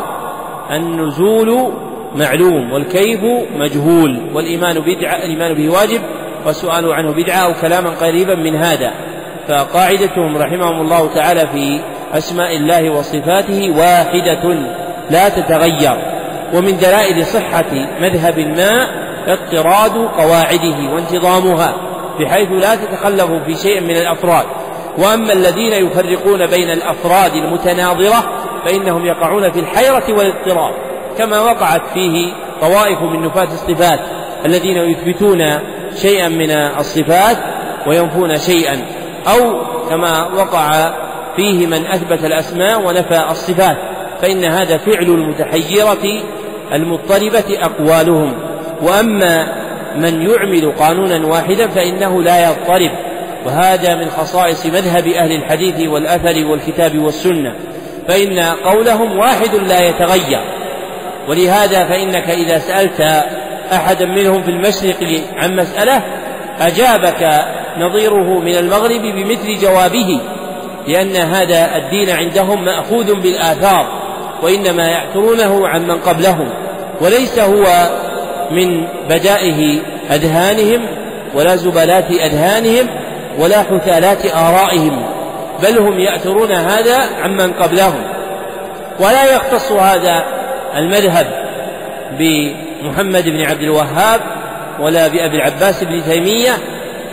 النزول 0.70 1.72
معلوم 2.14 2.72
والكيف 2.72 3.20
مجهول 3.56 4.20
والإيمان 4.34 4.80
بدعة 4.80 5.16
الإيمان 5.16 5.54
به 5.54 5.68
واجب 5.68 6.00
والسؤال 6.46 6.92
عنه 6.92 7.12
بدعة 7.12 7.36
أو 7.36 7.54
كلاما 7.54 7.90
قريبا 7.90 8.34
من 8.34 8.56
هذا. 8.56 8.92
فقاعدتهم 9.48 10.36
رحمهم 10.36 10.80
الله 10.80 11.14
تعالى 11.14 11.46
في 11.46 11.80
أسماء 12.12 12.56
الله 12.56 12.90
وصفاته 12.90 13.70
واحدة 13.78 14.54
لا 15.10 15.28
تتغير. 15.28 16.09
ومن 16.54 16.76
دلائل 16.76 17.26
صحة 17.26 17.72
مذهب 18.00 18.38
ما 18.38 18.86
اضطراد 19.26 20.08
قواعده 20.18 20.94
وانتظامها 20.94 21.74
بحيث 22.20 22.48
لا 22.52 22.74
تتخلف 22.74 23.30
في 23.46 23.54
شيء 23.54 23.80
من 23.80 23.96
الأفراد. 23.96 24.46
وأما 24.98 25.32
الذين 25.32 25.72
يفرقون 25.72 26.46
بين 26.46 26.70
الأفراد 26.70 27.34
المتناظرة 27.34 28.24
فإنهم 28.64 29.06
يقعون 29.06 29.52
في 29.52 29.60
الحيرة 29.60 30.02
والاضطراب 30.08 30.74
كما 31.18 31.40
وقعت 31.40 31.82
فيه 31.94 32.32
طوائف 32.60 33.02
من 33.02 33.22
نفاة 33.22 33.44
الصفات 33.44 34.00
الذين 34.46 34.76
يثبتون 34.76 35.38
شيئا 35.96 36.28
من 36.28 36.50
الصفات 36.50 37.36
وينفون 37.86 38.38
شيئا 38.38 38.86
أو 39.26 39.62
كما 39.88 40.26
وقع 40.36 40.94
فيه 41.36 41.66
من 41.66 41.86
أثبت 41.86 42.24
الأسماء 42.24 42.86
ونفى 42.86 43.24
الصفات. 43.30 43.76
فإن 44.22 44.44
هذا 44.44 44.78
فعل 44.78 45.04
المتحيرة 45.04 46.22
المضطربة 46.72 47.44
أقوالهم. 47.50 48.34
وأما 48.82 49.46
من 49.96 50.22
يعمل 50.22 50.72
قانونا 50.78 51.26
واحدا 51.26 51.68
فإنه 51.68 52.22
لا 52.22 52.50
يضطرب. 52.50 52.90
وهذا 53.46 53.94
من 53.94 54.10
خصائص 54.10 54.66
مذهب 54.66 55.06
أهل 55.06 55.32
الحديث 55.32 55.88
والأثر 55.88 56.46
والكتاب 56.46 56.98
والسنة. 56.98 57.54
فإن 58.08 58.38
قولهم 58.38 59.18
واحد 59.18 59.54
لا 59.54 59.80
يتغير. 59.80 60.40
ولهذا 61.28 61.88
فإنك 61.88 62.30
إذا 62.30 62.58
سألت 62.58 63.24
أحدا 63.72 64.06
منهم 64.06 64.42
في 64.42 64.50
المشرق 64.50 65.22
عن 65.36 65.56
مسألة 65.56 66.02
أجابك 66.60 67.44
نظيره 67.78 68.40
من 68.40 68.54
المغرب 68.54 69.00
بمثل 69.00 69.58
جوابه 69.62 70.20
لأن 70.88 71.16
هذا 71.16 71.76
الدين 71.76 72.10
عندهم 72.10 72.64
مأخوذ 72.64 73.14
بالآثار. 73.14 73.99
وإنما 74.42 74.88
يعثرونه 74.88 75.68
عن 75.68 75.86
من 75.86 75.98
قبلهم 75.98 76.48
وليس 77.00 77.38
هو 77.38 77.64
من 78.50 78.86
بدائه 79.08 79.80
أذهانهم 80.10 80.86
ولا 81.34 81.56
زبلات 81.56 82.10
أذهانهم 82.10 82.86
ولا 83.38 83.62
حثالات 83.62 84.26
آرائهم 84.26 85.06
بل 85.62 85.78
هم 85.78 85.98
يأثرون 85.98 86.52
هذا 86.52 86.98
عمن 87.22 87.52
قبلهم. 87.52 88.02
ولا 89.00 89.34
يختص 89.34 89.72
هذا 89.72 90.24
المذهب 90.76 91.26
بمحمد 92.18 93.28
بن 93.28 93.40
عبد 93.40 93.62
الوهاب 93.62 94.20
ولا 94.80 95.08
بأبي 95.08 95.36
العباس 95.36 95.84
بن 95.84 96.04
تيمية 96.04 96.52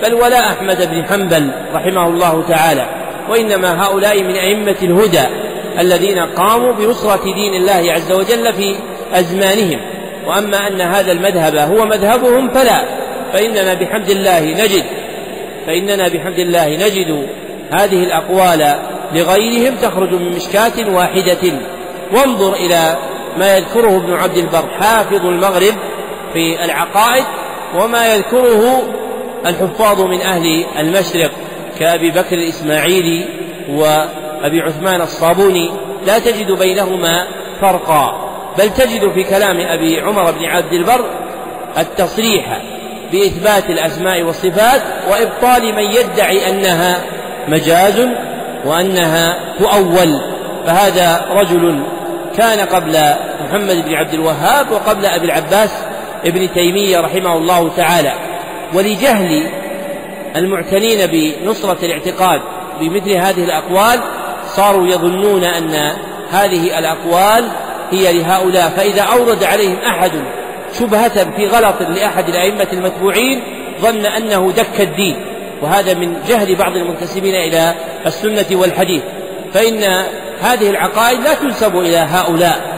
بل 0.04 0.14
ولا 0.14 0.50
أحمد 0.50 0.90
بن 0.90 1.06
حنبل 1.06 1.52
رحمه 1.74 2.08
الله 2.08 2.44
تعالى 2.50 2.86
وإنما 3.30 3.84
هؤلاء 3.84 4.24
من 4.24 4.36
أئمة 4.36 4.76
الهدى. 4.84 5.28
الذين 5.80 6.20
قاموا 6.20 6.74
بنصرة 6.74 7.24
دين 7.24 7.54
الله 7.54 7.94
عز 7.94 8.12
وجل 8.12 8.54
في 8.54 8.76
أزمانهم. 9.14 9.80
وأما 10.28 10.68
أن 10.68 10.82
هذا 10.82 11.12
المذهب 11.12 11.56
هو 11.56 11.86
مذهبهم 11.86 12.50
فلا 12.50 12.86
فإننا 13.34 13.74
بحمد 13.74 14.10
الله 14.10 14.40
نجد 14.40 14.84
فإننا 15.68 16.08
بحمد 16.08 16.40
الله 16.40 16.68
نجد 16.68 17.28
هذه 17.72 18.04
الأقوال 18.04 18.76
لغيرهم 19.14 19.76
تخرج 19.76 20.14
من 20.14 20.36
مشكاة 20.36 20.90
واحدة. 20.90 21.54
وانظر 22.14 22.54
إلى 22.54 22.98
ما 23.38 23.58
يذكره 23.58 23.98
ابن 23.98 24.14
عبد 24.14 24.38
البر 24.38 24.68
حافظ 24.80 25.26
المغرب 25.26 25.74
في 26.34 26.66
العقائد 26.66 27.26
وما 27.76 28.14
يذكره 28.14 28.84
الحفاظ 29.46 30.02
من 30.02 30.22
أهل 30.22 30.66
المشرق 30.80 31.32
كأبي 31.80 32.12
بكر 32.12 32.36
الإسماعيلي 32.36 33.26
وأبي 34.42 34.62
عثمان 34.62 35.02
الصابوني 35.02 35.72
لا 36.06 36.20
تجد 36.20 36.52
بينهما 36.52 37.28
فرقا 37.62 38.28
بل 38.58 38.70
تجد 38.70 39.12
في 39.14 39.24
كلام 39.24 39.60
أبي 39.60 40.02
عمر 40.02 40.32
بن 40.32 40.46
عبد 40.46 40.74
البر 40.74 41.06
التصريح 41.78 42.62
بإثبات 43.12 43.70
الأسماء 43.70 44.24
والصفات 44.24 44.82
وإبطال 45.12 45.76
من 45.76 45.84
يدعي 45.84 46.50
أنها 46.50 47.02
مجاز 47.48 48.08
وأنها 48.66 49.38
تؤول. 49.60 50.22
فهذا 50.66 51.26
رجل 51.32 51.84
كان 52.38 52.60
قبل 52.60 52.98
محمد 53.46 53.86
بن 53.86 53.94
عبد 53.94 54.14
الوهاب 54.14 54.72
وقبل 54.72 55.06
أبي 55.06 55.26
العباس 55.26 55.70
ابن 56.26 56.54
تيمية 56.54 57.00
رحمه 57.00 57.38
الله 57.38 57.70
تعالى. 57.78 58.14
ولجهل 58.74 59.50
المعتنين 60.36 61.08
بنصرة 61.08 61.86
الاعتقاد 61.86 62.42
بمثل 62.80 63.12
هذه 63.12 63.44
الأقوال 63.44 64.00
صاروا 64.56 64.88
يظنون 64.88 65.44
أن 65.44 65.94
هذه 66.32 66.80
الأقوال 66.80 67.46
هي 67.92 68.14
لهؤلاء 68.14 68.70
فإذا 68.70 69.02
أورد 69.02 69.44
عليهم 69.44 69.78
أحد 69.78 70.12
شبهة 70.80 71.36
في 71.36 71.48
غلط 71.48 71.76
لأحد 71.82 72.30
الأئمة 72.30 72.68
المتبوعين 72.74 73.44
ظن 73.82 74.06
أنه 74.06 74.52
دك 74.52 74.82
الدين. 74.82 75.26
وهذا 75.62 75.94
من 75.94 76.16
جهل 76.28 76.56
بعض 76.56 76.76
المنتسبين 76.76 77.36
إلى 77.36 77.74
السنة 78.06 78.46
والحديث. 78.52 79.02
فإن 79.54 79.84
هذه 80.42 80.70
العقائد 80.70 81.20
لا 81.22 81.34
تنسب 81.34 81.80
إلى 81.80 81.98
هؤلاء. 81.98 82.78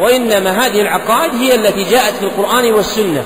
وإنما 0.00 0.66
هذه 0.66 0.80
العقائد 0.80 1.34
هي 1.34 1.54
التي 1.54 1.82
جاءت 1.82 2.14
في 2.14 2.22
القرآن 2.22 2.72
والسنة. 2.72 3.24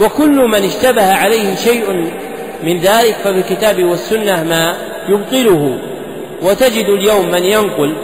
وكل 0.00 0.48
من 0.48 0.64
اشتبه 0.64 1.14
عليه 1.14 1.54
شيء 1.54 2.10
من 2.62 2.80
ذلك 2.80 3.16
ففي 3.24 3.38
الكتاب 3.38 3.84
والسنة 3.84 4.44
ما 4.44 4.76
يبطله. 5.08 5.78
وتجد 6.42 6.88
اليوم 6.88 7.30
من 7.30 7.44
ينقل 7.44 7.96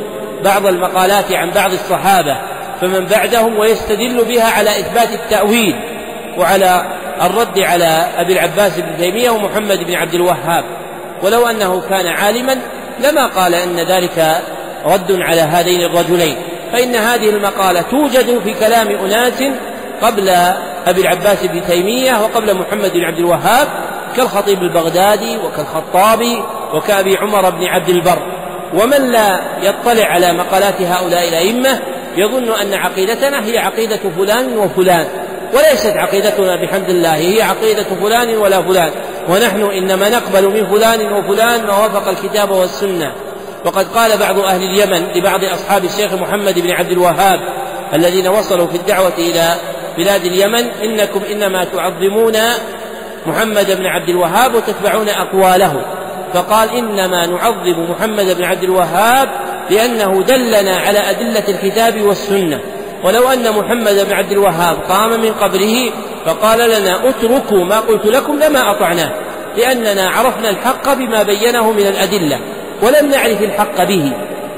بعض 0.44 0.66
المقالات 0.66 1.32
عن 1.32 1.50
بعض 1.50 1.72
الصحابة 1.72 2.36
فمن 2.80 3.06
بعدهم 3.06 3.58
ويستدل 3.58 4.24
بها 4.24 4.50
على 4.50 4.70
إثبات 4.70 5.10
التأويل 5.10 5.80
وعلى 6.38 6.84
الرد 7.22 7.60
على 7.60 8.06
أبي 8.16 8.32
العباس 8.32 8.78
بن 8.78 8.96
تيمية 8.98 9.30
ومحمد 9.30 9.78
بن 9.78 9.94
عبد 9.94 10.14
الوهاب. 10.14 10.64
ولو 11.22 11.46
أنه 11.46 11.82
كان 11.88 12.06
عالما 12.06 12.58
لما 13.00 13.26
قال 13.26 13.54
أن 13.54 13.76
ذلك 13.76 14.42
رد 14.84 15.12
على 15.12 15.40
هذين 15.40 15.82
الرجلين. 15.82 16.36
فإن 16.72 16.94
هذه 16.94 17.30
المقالة 17.30 17.80
توجد 17.82 18.40
في 18.44 18.54
كلام 18.54 18.88
أناس 18.88 19.42
قبل 20.02 20.28
أبي 20.86 21.00
العباس 21.00 21.46
بن 21.46 21.66
تيمية 21.66 22.12
وقبل 22.22 22.54
محمد 22.54 22.92
بن 22.92 23.00
عبد 23.00 23.18
الوهاب 23.18 23.68
كالخطيب 24.16 24.62
البغدادي 24.62 25.36
وكالخطابي 25.36 26.42
وكأبي 26.74 27.16
عمر 27.16 27.50
بن 27.50 27.64
عبد 27.64 27.88
البر. 27.88 28.18
ومن 28.74 29.12
لا 29.12 29.40
يطلع 29.62 30.04
على 30.04 30.32
مقالات 30.32 30.82
هؤلاء 30.82 31.28
الأئمة 31.28 31.80
يظن 32.16 32.52
أن 32.52 32.74
عقيدتنا 32.74 33.46
هي 33.46 33.58
عقيدة 33.58 34.00
فلان 34.16 34.58
وفلان 34.58 35.06
وليست 35.54 35.96
عقيدتنا 35.96 36.56
بحمد 36.56 36.88
الله 36.88 37.14
هي 37.14 37.42
عقيدة 37.42 37.84
فلان 38.02 38.36
ولا 38.36 38.62
فلان. 38.62 38.90
ونحن 39.28 39.62
إنما 39.62 40.08
نقبل 40.08 40.48
من 40.48 40.66
فلان 40.66 41.12
وفلان 41.12 41.66
ما 41.66 41.78
وافق 41.78 42.08
الكتاب 42.08 42.50
والسنة. 42.50 43.12
وقد 43.64 43.86
قال 43.94 44.18
بعض 44.18 44.38
أهل 44.38 44.62
اليمن 44.62 45.08
لبعض 45.14 45.44
أصحاب 45.44 45.84
الشيخ 45.84 46.12
محمد 46.12 46.58
بن 46.58 46.70
عبد 46.70 46.90
الوهاب 46.90 47.40
الذين 47.94 48.28
وصلوا 48.28 48.66
في 48.66 48.76
الدعوة 48.76 49.12
إلى 49.18 49.54
بلاد 49.96 50.24
اليمن 50.24 50.66
إنكم 50.82 51.20
إنما 51.30 51.64
تعظمون 51.64 52.36
محمد 53.26 53.70
بن 53.70 53.86
عبد 53.86 54.08
الوهاب 54.08 54.54
وتتبعون 54.54 55.08
أقواله. 55.08 55.84
فقال 56.34 56.76
إنما 56.76 57.26
نعظم 57.26 57.90
محمد 57.90 58.36
بن 58.36 58.44
عبد 58.44 58.62
الوهاب 58.62 59.28
لأنه 59.70 60.22
دلنا 60.22 60.76
على 60.76 60.98
أدلة 60.98 61.44
الكتاب 61.48 62.02
والسنة. 62.02 62.60
ولو 63.04 63.28
أن 63.28 63.52
محمد 63.52 64.06
بن 64.08 64.12
عبد 64.12 64.32
الوهاب 64.32 64.76
قام 64.88 65.20
من 65.20 65.32
قبره 65.32 65.90
فقال 66.26 66.58
لنا 66.58 67.08
اتركوا 67.08 67.64
ما 67.64 67.80
قلت 67.80 68.06
لكم 68.06 68.38
لما 68.38 68.70
أطعناه 68.70 69.10
لأننا 69.56 70.08
عرفنا 70.08 70.50
الحق 70.50 70.94
بما 70.94 71.22
بينه 71.22 71.72
من 71.72 71.86
الأدلة 71.86 72.40
ولم 72.82 73.10
نعرف 73.10 73.42
الحق 73.42 73.84
به 73.84 74.12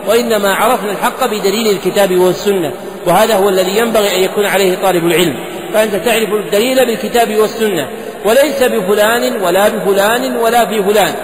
وإنما 0.09 0.55
عرفنا 0.55 0.93
الحق 0.93 1.27
بدليل 1.27 1.69
الكتاب 1.69 2.19
والسنة 2.19 2.73
وهذا 3.07 3.37
هو 3.37 3.49
الذي 3.49 3.79
ينبغي 3.79 4.17
أن 4.17 4.21
يكون 4.21 4.47
عليه 4.47 4.77
طالب 4.83 5.07
العلم. 5.07 5.37
فأنت 5.75 5.95
تعرف 5.95 6.29
الدليل 6.33 6.87
بالكتاب 6.87 7.37
والسنة 7.37 7.89
وليس 8.25 8.63
بفلان 8.63 9.43
ولا 9.43 9.69
بفلان 9.69 10.37
ولا 10.37 10.67
في 10.67 10.83
فلان 10.83 11.15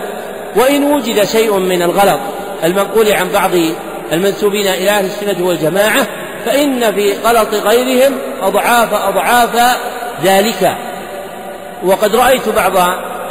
وإن 0.57 0.84
وجد 0.84 1.24
شيء 1.24 1.59
من 1.59 1.82
الغلط 1.82 2.20
المنقول 2.64 3.12
عن 3.12 3.28
بعض 3.28 3.51
المنسوبين 4.12 4.66
إلى 4.66 4.90
أهل 4.90 5.05
السنة 5.05 5.46
والجماعة 5.46 6.07
فإن 6.46 6.94
في 6.94 7.12
غلط 7.24 7.55
غيرهم 7.55 8.12
أضعاف 8.42 8.94
أضعاف 8.94 9.78
ذلك. 10.24 10.76
وقد 11.84 12.16
رأيت 12.16 12.48
بعض 12.48 12.72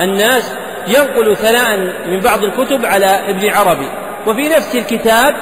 الناس 0.01 0.43
ينقل 0.87 1.37
ثناء 1.37 1.77
من 2.07 2.19
بعض 2.19 2.43
الكتب 2.43 2.85
على 2.85 3.29
ابن 3.29 3.49
عربي 3.49 3.87
وفي 4.27 4.49
نفس 4.49 4.75
الكتاب 4.75 5.35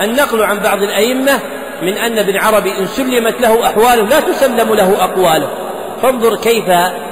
النقل 0.00 0.42
عن 0.42 0.58
بعض 0.58 0.82
الأئمة 0.82 1.32
من 1.82 1.98
أن 1.98 2.18
ابن 2.18 2.36
عربي 2.36 2.78
إن 2.78 2.86
سلمت 2.86 3.40
له 3.40 3.66
أحواله 3.66 4.02
لا 4.02 4.20
تسلم 4.20 4.74
له 4.74 5.04
أقواله. 5.04 5.48
فانظر 6.02 6.36
كيف 6.36 6.64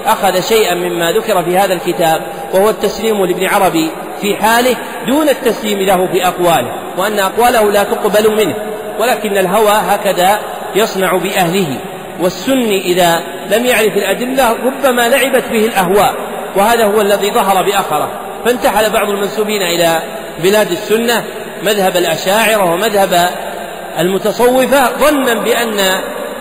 أخذ 0.06 0.40
شيئا 0.40 0.74
مما 0.74 1.12
ذكر 1.12 1.42
في 1.42 1.58
هذا 1.58 1.74
الكتاب 1.74 2.22
وهو 2.54 2.70
التسليم 2.70 3.24
لابن 3.24 3.46
عربي 3.46 3.90
في 4.22 4.36
حاله 4.36 4.76
دون 5.06 5.28
التسليم 5.28 5.78
له 5.78 6.06
في 6.06 6.26
أقواله 6.26 6.72
وأن 6.98 7.18
أقواله 7.18 7.72
لا 7.72 7.84
تقبل 7.84 8.36
منه 8.36 8.54
ولكن 8.98 9.38
الهوى 9.38 9.72
هكذا 9.72 10.38
يصنع 10.74 11.16
بأهله 11.16 11.78
والسني 12.20 12.80
إذا 12.80 13.20
لم 13.50 13.66
يعرف 13.66 13.96
الأدلة 13.96 14.52
ربما 14.52 15.08
لعبت 15.08 15.44
به 15.52 15.66
الأهواء 15.66 16.14
وهذا 16.56 16.84
هو 16.84 17.00
الذي 17.00 17.30
ظهر 17.30 17.62
بأخره. 17.62 18.10
فانتحل 18.44 18.90
بعض 18.90 19.08
المنسوبين 19.08 19.62
إلى 19.62 20.02
بلاد 20.42 20.70
السنة 20.70 21.24
مذهب 21.62 21.96
الأشاعرة 21.96 22.72
ومذهب 22.72 23.28
المتصوفة 23.98 24.92
ظنا 24.98 25.34
بأن 25.34 25.80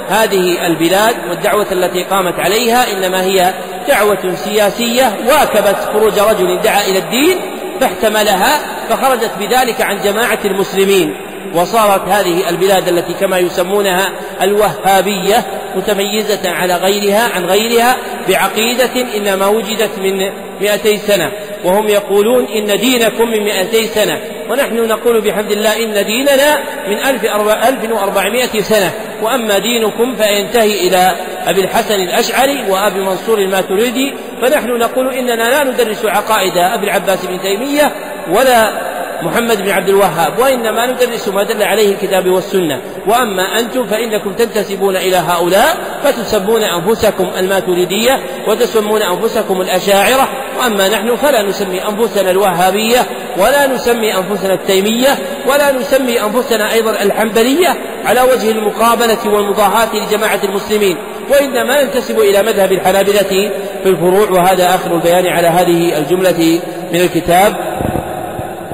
هذه 0.09 0.67
البلاد 0.67 1.15
والدعوة 1.29 1.67
التي 1.71 2.03
قامت 2.03 2.39
عليها 2.39 2.85
إنما 2.91 3.21
هي 3.21 3.53
دعوة 3.87 4.35
سياسية 4.35 5.17
واكبت 5.27 5.77
خروج 5.93 6.19
رجل 6.19 6.61
دعا 6.61 6.81
إلى 6.81 6.99
الدين 6.99 7.37
فاحتملها 7.81 8.59
فخرجت 8.89 9.31
بذلك 9.39 9.81
عن 9.81 10.01
جماعة 10.01 10.39
المسلمين 10.45 11.15
وصارت 11.55 12.07
هذه 12.07 12.49
البلاد 12.49 12.87
التي 12.87 13.13
كما 13.13 13.39
يسمونها 13.39 14.11
الوهابية 14.41 15.45
متميزة 15.75 16.49
على 16.49 16.75
غيرها 16.75 17.29
عن 17.35 17.45
غيرها 17.45 17.97
بعقيدة 18.29 19.17
إنما 19.17 19.47
وجدت 19.47 19.99
من 19.99 20.31
مئتي 20.61 20.97
سنة 20.97 21.31
وهم 21.63 21.89
يقولون 21.89 22.45
إن 22.45 22.79
دينكم 22.79 23.29
من 23.29 23.43
مئتي 23.43 23.87
سنة 23.87 24.21
ونحن 24.49 24.75
نقول 24.75 25.21
بحمد 25.21 25.51
الله 25.51 25.83
إن 25.83 26.05
ديننا 26.05 26.57
من 26.87 26.97
ألف, 26.97 27.25
ألف 27.67 27.91
وأربعمائة 27.91 28.61
سنة 28.61 28.91
وأما 29.21 29.57
دينكم 29.57 30.15
فينتهي 30.15 30.87
إلى 30.87 31.15
أبي 31.47 31.61
الحسن 31.61 31.95
الأشعري 31.95 32.69
وأبي 32.69 32.99
منصور 32.99 33.39
الماتريدي 33.39 34.13
فنحن 34.41 34.69
نقول 34.69 35.13
إننا 35.13 35.33
لا 35.49 35.63
ندرس 35.63 36.05
عقائد 36.05 36.57
أبي 36.57 36.85
العباس 36.85 37.25
بن 37.25 37.41
تيمية 37.41 37.91
ولا 38.31 38.91
محمد 39.21 39.61
بن 39.61 39.69
عبد 39.69 39.89
الوهاب 39.89 40.39
وإنما 40.39 40.85
ندرس 40.85 41.27
ما 41.27 41.43
دل 41.43 41.63
عليه 41.63 41.91
الكتاب 41.93 42.27
والسنة. 42.27 42.81
وأما 43.07 43.59
أنتم 43.59 43.87
فإنكم 43.87 44.33
تنتسبون 44.33 44.95
إلى 44.95 45.17
هؤلاء 45.17 45.77
فتسمون 46.03 46.63
أنفسكم 46.63 47.31
الماتريدية 47.37 48.19
وتسمون 48.47 49.01
أنفسكم 49.01 49.61
الأشاعرة. 49.61 50.29
وأما 50.59 50.87
نحن 50.87 51.15
فلا 51.15 51.41
نسمي 51.41 51.87
أنفسنا 51.87 52.31
الوهابية 52.31 52.99
ولا 53.37 53.67
نسمي 53.67 54.17
أنفسنا 54.17 54.53
التيمية 54.53 55.17
ولا 55.47 55.71
نسمي 55.71 56.21
أنفسنا 56.21 56.73
أيضا 56.73 56.91
الحنبلية 56.91 57.77
على 58.05 58.21
وجه 58.21 58.51
المقابلة 58.51 59.17
والمضاهاة 59.25 59.95
لجماعة 59.95 60.39
المسلمين. 60.43 60.97
وإنما 61.29 61.83
ننتسب 61.83 62.19
إلى 62.19 62.43
مذهب 62.43 62.71
الحنابلة 62.71 63.51
في 63.83 63.89
الفروع 63.89 64.29
وهذا 64.29 64.75
آخر 64.75 64.95
البيان 64.95 65.27
على 65.27 65.47
هذه 65.47 65.97
الجملة 65.97 66.59
من 66.93 66.99
الكتاب. 67.01 67.55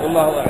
والله 0.04 0.40
أعلم. 0.40 0.47